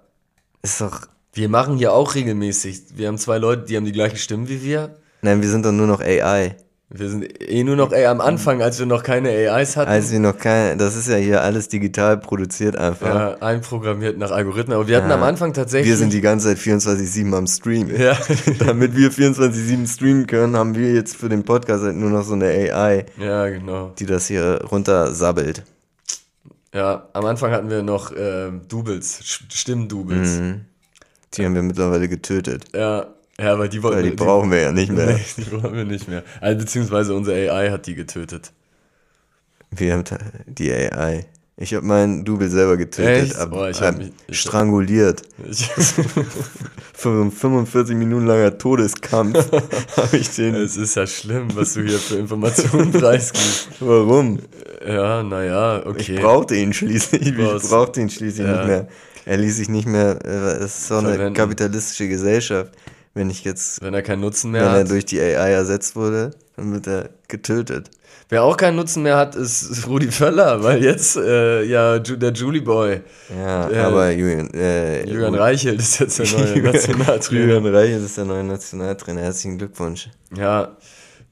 [0.61, 1.01] Ist doch.
[1.33, 2.97] Wir machen hier auch regelmäßig.
[2.97, 4.97] Wir haben zwei Leute, die haben die gleiche Stimme wie wir.
[5.23, 6.55] Nein, wir sind doch nur noch AI.
[6.91, 9.91] Wir sind eh nur noch ey, am Anfang, als wir noch keine AIs hatten.
[9.91, 13.07] Als wir noch keine, das ist ja hier alles digital produziert einfach.
[13.15, 14.75] ja, einprogrammiert nach Algorithmen.
[14.75, 15.17] Aber wir hatten Ja.
[15.17, 15.91] am Anfang tatsächlich.
[15.91, 17.95] Wir sind die ganze Zeit 24-7 am Stream.
[17.95, 18.17] ja,
[18.67, 22.33] Damit wir 24-7 streamen können, haben wir jetzt für den Podcast halt nur noch so
[22.33, 23.93] eine AI, ja, genau.
[23.99, 25.65] die das hier runtersabbelt.
[26.73, 29.21] Ja, am Anfang hatten wir noch äh, Doubles,
[29.53, 30.39] Stimmdoubles.
[30.39, 30.61] Mhm.
[31.35, 32.65] Die haben wir mittlerweile getötet.
[32.75, 33.07] Ja,
[33.41, 35.07] ja, aber die wollten Weil die brauchen wir ja nicht mehr.
[35.15, 36.23] Nee, die brauchen wir nicht mehr.
[36.41, 38.53] Also, beziehungsweise unsere AI hat die getötet.
[39.71, 40.05] Wir haben
[40.47, 41.27] die AI.
[41.61, 45.23] Ich habe meinen Double selber getötet, aber Oh, ich hab mich- ich- stranguliert.
[45.51, 45.67] Ich,
[46.95, 49.51] Für so ein 45 Minuten langer Todeskampf
[49.97, 50.55] habe ich den.
[50.57, 53.69] es ist ja schlimm, was du hier für Informationen preisgibst.
[53.81, 54.39] Warum?
[54.87, 56.15] Ja, naja, okay.
[56.15, 57.27] Ich brauchte ihn schließlich.
[57.27, 57.37] Ich
[57.69, 58.57] brauchte ihn schließlich Ja.
[58.59, 58.89] nicht mehr.
[59.27, 60.19] Er ließ sich nicht mehr.
[60.25, 62.73] äh, Es ist so eine kapitalistische Gesellschaft.
[63.19, 64.91] Wenn ich jetzt, Wenn er keinen Nutzen wenn mehr er hat.
[64.91, 67.91] durch die AI ersetzt wurde, dann wird er getötet.
[68.31, 72.61] Wer auch keinen Nutzen mehr hat, ist Rudi Völler, weil jetzt äh, ja der Julie
[72.63, 73.01] Boy,
[73.35, 77.41] Ja, Äh, aber Julian, äh, Julian Reichelt ist jetzt der neue Nationaltrainer.
[77.41, 79.23] Julian Reichelt ist der neue Nationaltrainer.
[79.23, 80.11] Herzlichen Glückwunsch.
[80.37, 80.77] Ja,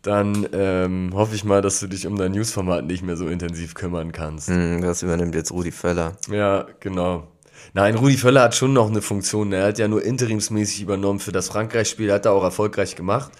[0.02, 3.74] dann ähm, hoffe ich mal, dass du dich um dein Newsformat nicht mehr so intensiv
[3.74, 4.48] kümmern kannst.
[4.48, 6.12] Hm, Das übernimmt jetzt Rudi Völler.
[6.30, 7.28] Ja, genau.
[7.76, 9.52] Nein, Rudi Völler hat schon noch eine Funktion.
[9.52, 13.30] Er hat ja nur interimsmäßig übernommen für das Frankreich-Spiel, hat er auch erfolgreich gemacht.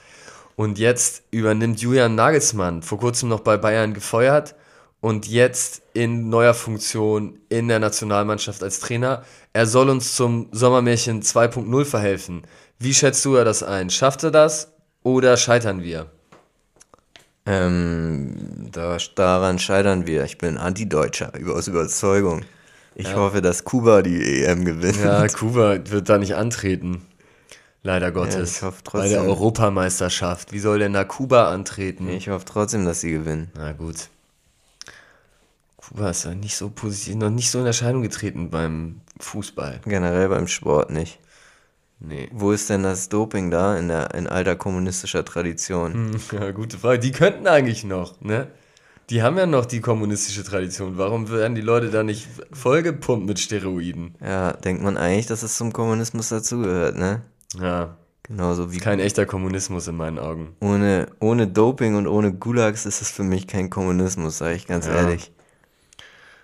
[0.56, 4.54] Und jetzt übernimmt Julian Nagelsmann, vor kurzem noch bei Bayern gefeuert
[5.00, 9.24] und jetzt in neuer Funktion in der Nationalmannschaft als Trainer.
[9.54, 12.42] Er soll uns zum Sommermärchen 2.0 verhelfen.
[12.78, 13.88] Wie schätzt du das ein?
[13.88, 14.70] Schafft er das
[15.02, 16.10] oder scheitern wir?
[17.46, 20.24] Ähm, da, daran scheitern wir.
[20.24, 22.44] Ich bin Anti-Deutscher, aus Überzeugung.
[22.98, 24.96] Ich hoffe, dass Kuba die EM gewinnt.
[25.04, 27.02] Ja, Kuba wird da nicht antreten.
[27.82, 28.56] Leider Gottes.
[28.56, 29.22] ich hoffe Bei der.
[29.22, 30.52] Europameisterschaft.
[30.52, 32.08] Wie soll denn da Kuba antreten?
[32.08, 33.50] Ich hoffe trotzdem, dass sie gewinnen.
[33.54, 34.08] Na gut.
[35.76, 39.80] Kuba ist ja nicht so positiv, noch nicht so in Erscheinung getreten beim Fußball.
[39.84, 41.20] Generell beim Sport nicht.
[42.00, 42.28] Nee.
[42.32, 45.92] Wo ist denn das Doping da in, der, in alter kommunistischer Tradition?
[45.92, 46.98] Hm, Ja, gute Frage.
[46.98, 48.48] Die könnten eigentlich noch, ne?
[49.10, 50.98] Die haben ja noch die kommunistische Tradition.
[50.98, 54.14] Warum werden die Leute da nicht vollgepumpt mit Steroiden?
[54.20, 57.22] Ja, denkt man eigentlich, dass es zum Kommunismus dazugehört, ne?
[57.60, 60.56] Ja, Genauso wie kein echter Kommunismus in meinen Augen.
[60.60, 64.86] ohne, ohne Doping und ohne Gulags ist es für mich kein Kommunismus, sage ich ganz
[64.86, 64.94] Ja.
[64.96, 65.30] ehrlich.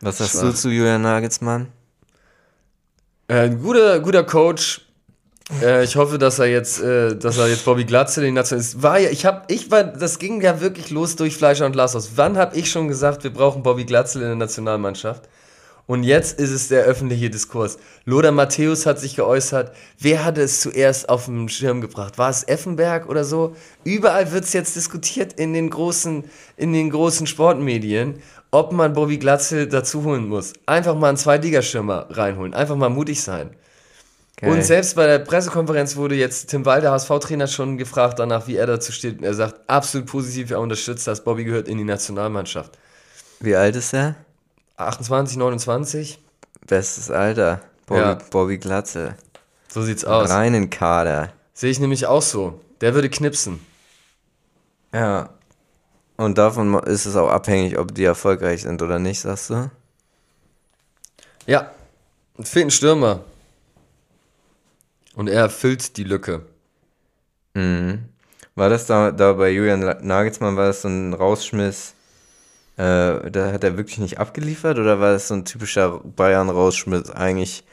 [0.00, 0.54] Was sagst du Schwach.
[0.54, 1.66] zu Julian Nagelsmann?
[3.26, 4.82] Äh, ein guter, guter Coach.
[5.60, 8.82] Äh, ich hoffe, dass er jetzt, äh, dass er jetzt Bobby Glatze den Nation ist.
[8.82, 12.12] War ja, ich habe, ich war, das ging ja wirklich los durch Fleischer und Lassos.
[12.16, 15.28] Wann habe ich schon gesagt, wir brauchen Bobby Glatzel in der Nationalmannschaft?
[15.86, 17.76] Und jetzt ist es der öffentliche Diskurs.
[18.04, 19.74] Lothar Matthäus hat sich geäußert.
[19.98, 22.18] Wer hatte es zuerst auf den Schirm gebracht?
[22.18, 23.56] War es Effenberg oder so?
[23.82, 26.24] Überall wird es jetzt diskutiert in den großen,
[26.56, 28.22] in den großen Sportmedien,
[28.52, 30.52] ob man Bobby Glatzel dazu holen muss.
[30.66, 32.54] Einfach mal einen Zweitligastürmer reinholen.
[32.54, 33.50] Einfach mal mutig sein.
[34.42, 34.50] Geil.
[34.50, 38.66] Und selbst bei der Pressekonferenz wurde jetzt Tim Walder, HSV-Trainer, schon gefragt danach, wie er
[38.66, 39.18] dazu steht.
[39.18, 41.22] Und er sagt, absolut positiv, er unterstützt das.
[41.22, 42.76] Bobby gehört in die Nationalmannschaft.
[43.38, 44.16] Wie alt ist er?
[44.78, 46.18] 28, 29,
[46.66, 47.60] Bestes Alter.
[47.86, 48.18] Bobby, Ja.
[48.30, 49.14] Bobby Glatze.
[49.68, 50.28] so sieht's aus.
[50.28, 51.32] Reinen Kader.
[51.54, 52.60] Sehe ich nämlich auch so.
[52.80, 53.64] Der würde knipsen.
[54.92, 55.28] Ja.
[56.16, 59.70] Und davon ist es auch abhängig, ob die erfolgreich sind oder nicht, sagst du?
[61.46, 61.70] Ja,
[62.42, 63.20] fehlt ein Stürmer.
[65.14, 66.42] Und er erfüllt die Lücke.
[67.54, 68.04] Mhm.
[68.54, 71.94] War das da, da bei Julian Nagelsmann, war das so ein Rausschmiss,
[72.76, 77.64] äh, da hat er wirklich nicht abgeliefert oder war das so ein typischer Bayern-Rausschmiss, eigentlich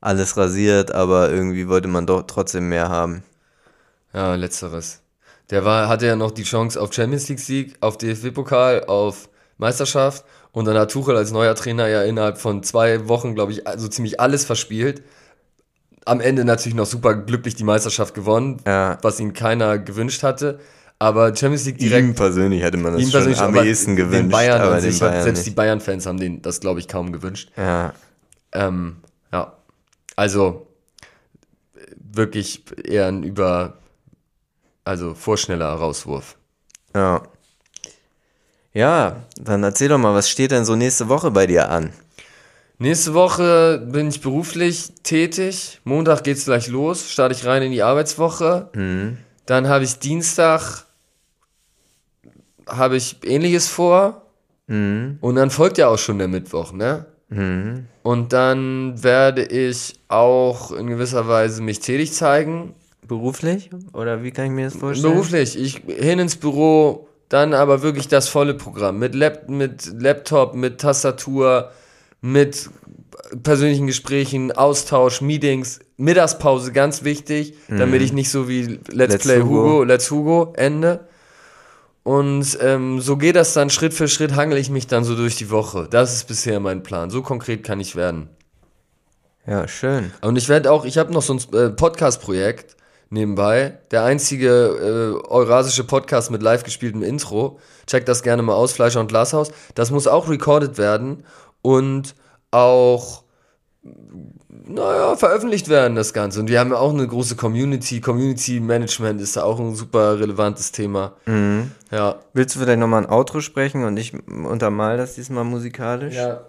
[0.00, 3.22] alles rasiert, aber irgendwie wollte man doch trotzdem mehr haben?
[4.12, 5.02] Ja, letzteres.
[5.50, 10.24] Der war, hatte ja noch die Chance auf Champions League Sieg, auf DFB-Pokal, auf Meisterschaft.
[10.52, 13.88] Und dann hat Tuchel als neuer Trainer ja innerhalb von zwei Wochen, glaube ich, also
[13.88, 15.02] ziemlich alles verspielt.
[16.08, 18.98] Am Ende natürlich noch super glücklich die Meisterschaft gewonnen, Ja.
[19.02, 20.58] was ihn keiner gewünscht hatte.
[20.98, 24.32] Aber Champions League direkt Ihm persönlich hätte man das ihm schon am ehesten den gewünscht,
[24.32, 25.50] Bayern aber den sich hat, Bayern selbst die.
[25.50, 27.50] Bayern-Fans haben den das, glaube ich, kaum gewünscht.
[27.56, 27.92] Ja,
[28.52, 28.96] Ähm,
[29.32, 29.52] ja,
[30.16, 30.66] also
[32.12, 33.74] wirklich eher ein über,
[34.84, 36.36] also vorschneller Rauswurf.
[36.94, 37.22] ja.
[38.74, 41.90] Ja, dann erzähl doch mal, was steht denn so nächste Woche bei dir an?
[42.80, 45.80] Nächste Woche bin ich beruflich tätig.
[45.84, 48.70] Montag geht's gleich los, starte ich rein in die Arbeitswoche.
[49.46, 50.84] Dann habe ich Dienstag
[52.68, 54.22] habe ich ähnliches vor.
[54.68, 57.06] Und dann folgt ja auch schon der Mittwoch, ne?
[58.02, 62.74] Und dann werde ich auch in gewisser Weise mich tätig zeigen.
[63.06, 63.70] Beruflich?
[63.94, 65.14] Oder wie kann ich mir das vorstellen?
[65.14, 65.58] Beruflich.
[65.58, 68.98] Ich hin ins Büro, dann aber wirklich das volle Programm.
[68.98, 71.70] Mit, Lap mit Laptop, mit Tastatur,
[72.20, 72.70] mit
[73.42, 77.78] persönlichen Gesprächen, Austausch, Meetings, Mittagspause, ganz wichtig, mhm.
[77.78, 79.54] damit ich nicht so wie Let's, Let's Play Hugo.
[79.54, 81.08] Hugo, Let's Hugo ende.
[82.02, 85.36] Und ähm, so geht das dann Schritt für Schritt, hangel ich mich dann so durch
[85.36, 85.88] die Woche.
[85.90, 87.10] Das ist bisher mein Plan.
[87.10, 88.30] So konkret kann ich werden.
[89.46, 90.12] Ja, schön.
[90.22, 92.76] Und ich werde auch, ich habe noch so ein äh, Podcast-Projekt
[93.10, 93.78] nebenbei.
[93.90, 97.58] Der einzige äh, eurasische Podcast mit live gespieltem Intro.
[97.86, 99.50] Checkt das gerne mal aus, Fleischer und Glashaus.
[99.74, 101.24] Das muss auch recorded werden
[101.68, 102.14] und
[102.50, 103.24] auch,
[104.48, 106.40] naja, veröffentlicht werden, das Ganze.
[106.40, 108.00] Und wir haben ja auch eine große Community.
[108.00, 111.12] Community Management ist da auch ein super relevantes Thema.
[111.26, 111.72] Mhm.
[111.90, 112.16] Ja.
[112.32, 116.14] Willst du vielleicht nochmal ein Outro sprechen und ich untermal das diesmal musikalisch?
[116.14, 116.40] Ja.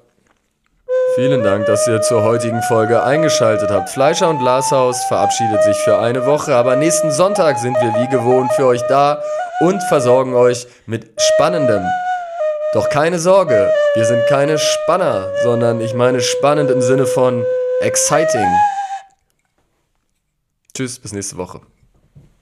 [1.15, 3.89] Vielen Dank, dass ihr zur heutigen Folge eingeschaltet habt.
[3.89, 8.53] Fleischer und Glashaus verabschiedet sich für eine Woche, aber nächsten Sonntag sind wir wie gewohnt
[8.53, 9.21] für euch da
[9.59, 11.83] und versorgen euch mit spannendem.
[12.71, 17.43] Doch keine Sorge, wir sind keine Spanner, sondern ich meine spannend im Sinne von
[17.81, 18.45] exciting.
[20.75, 21.61] Tschüss, bis nächste Woche.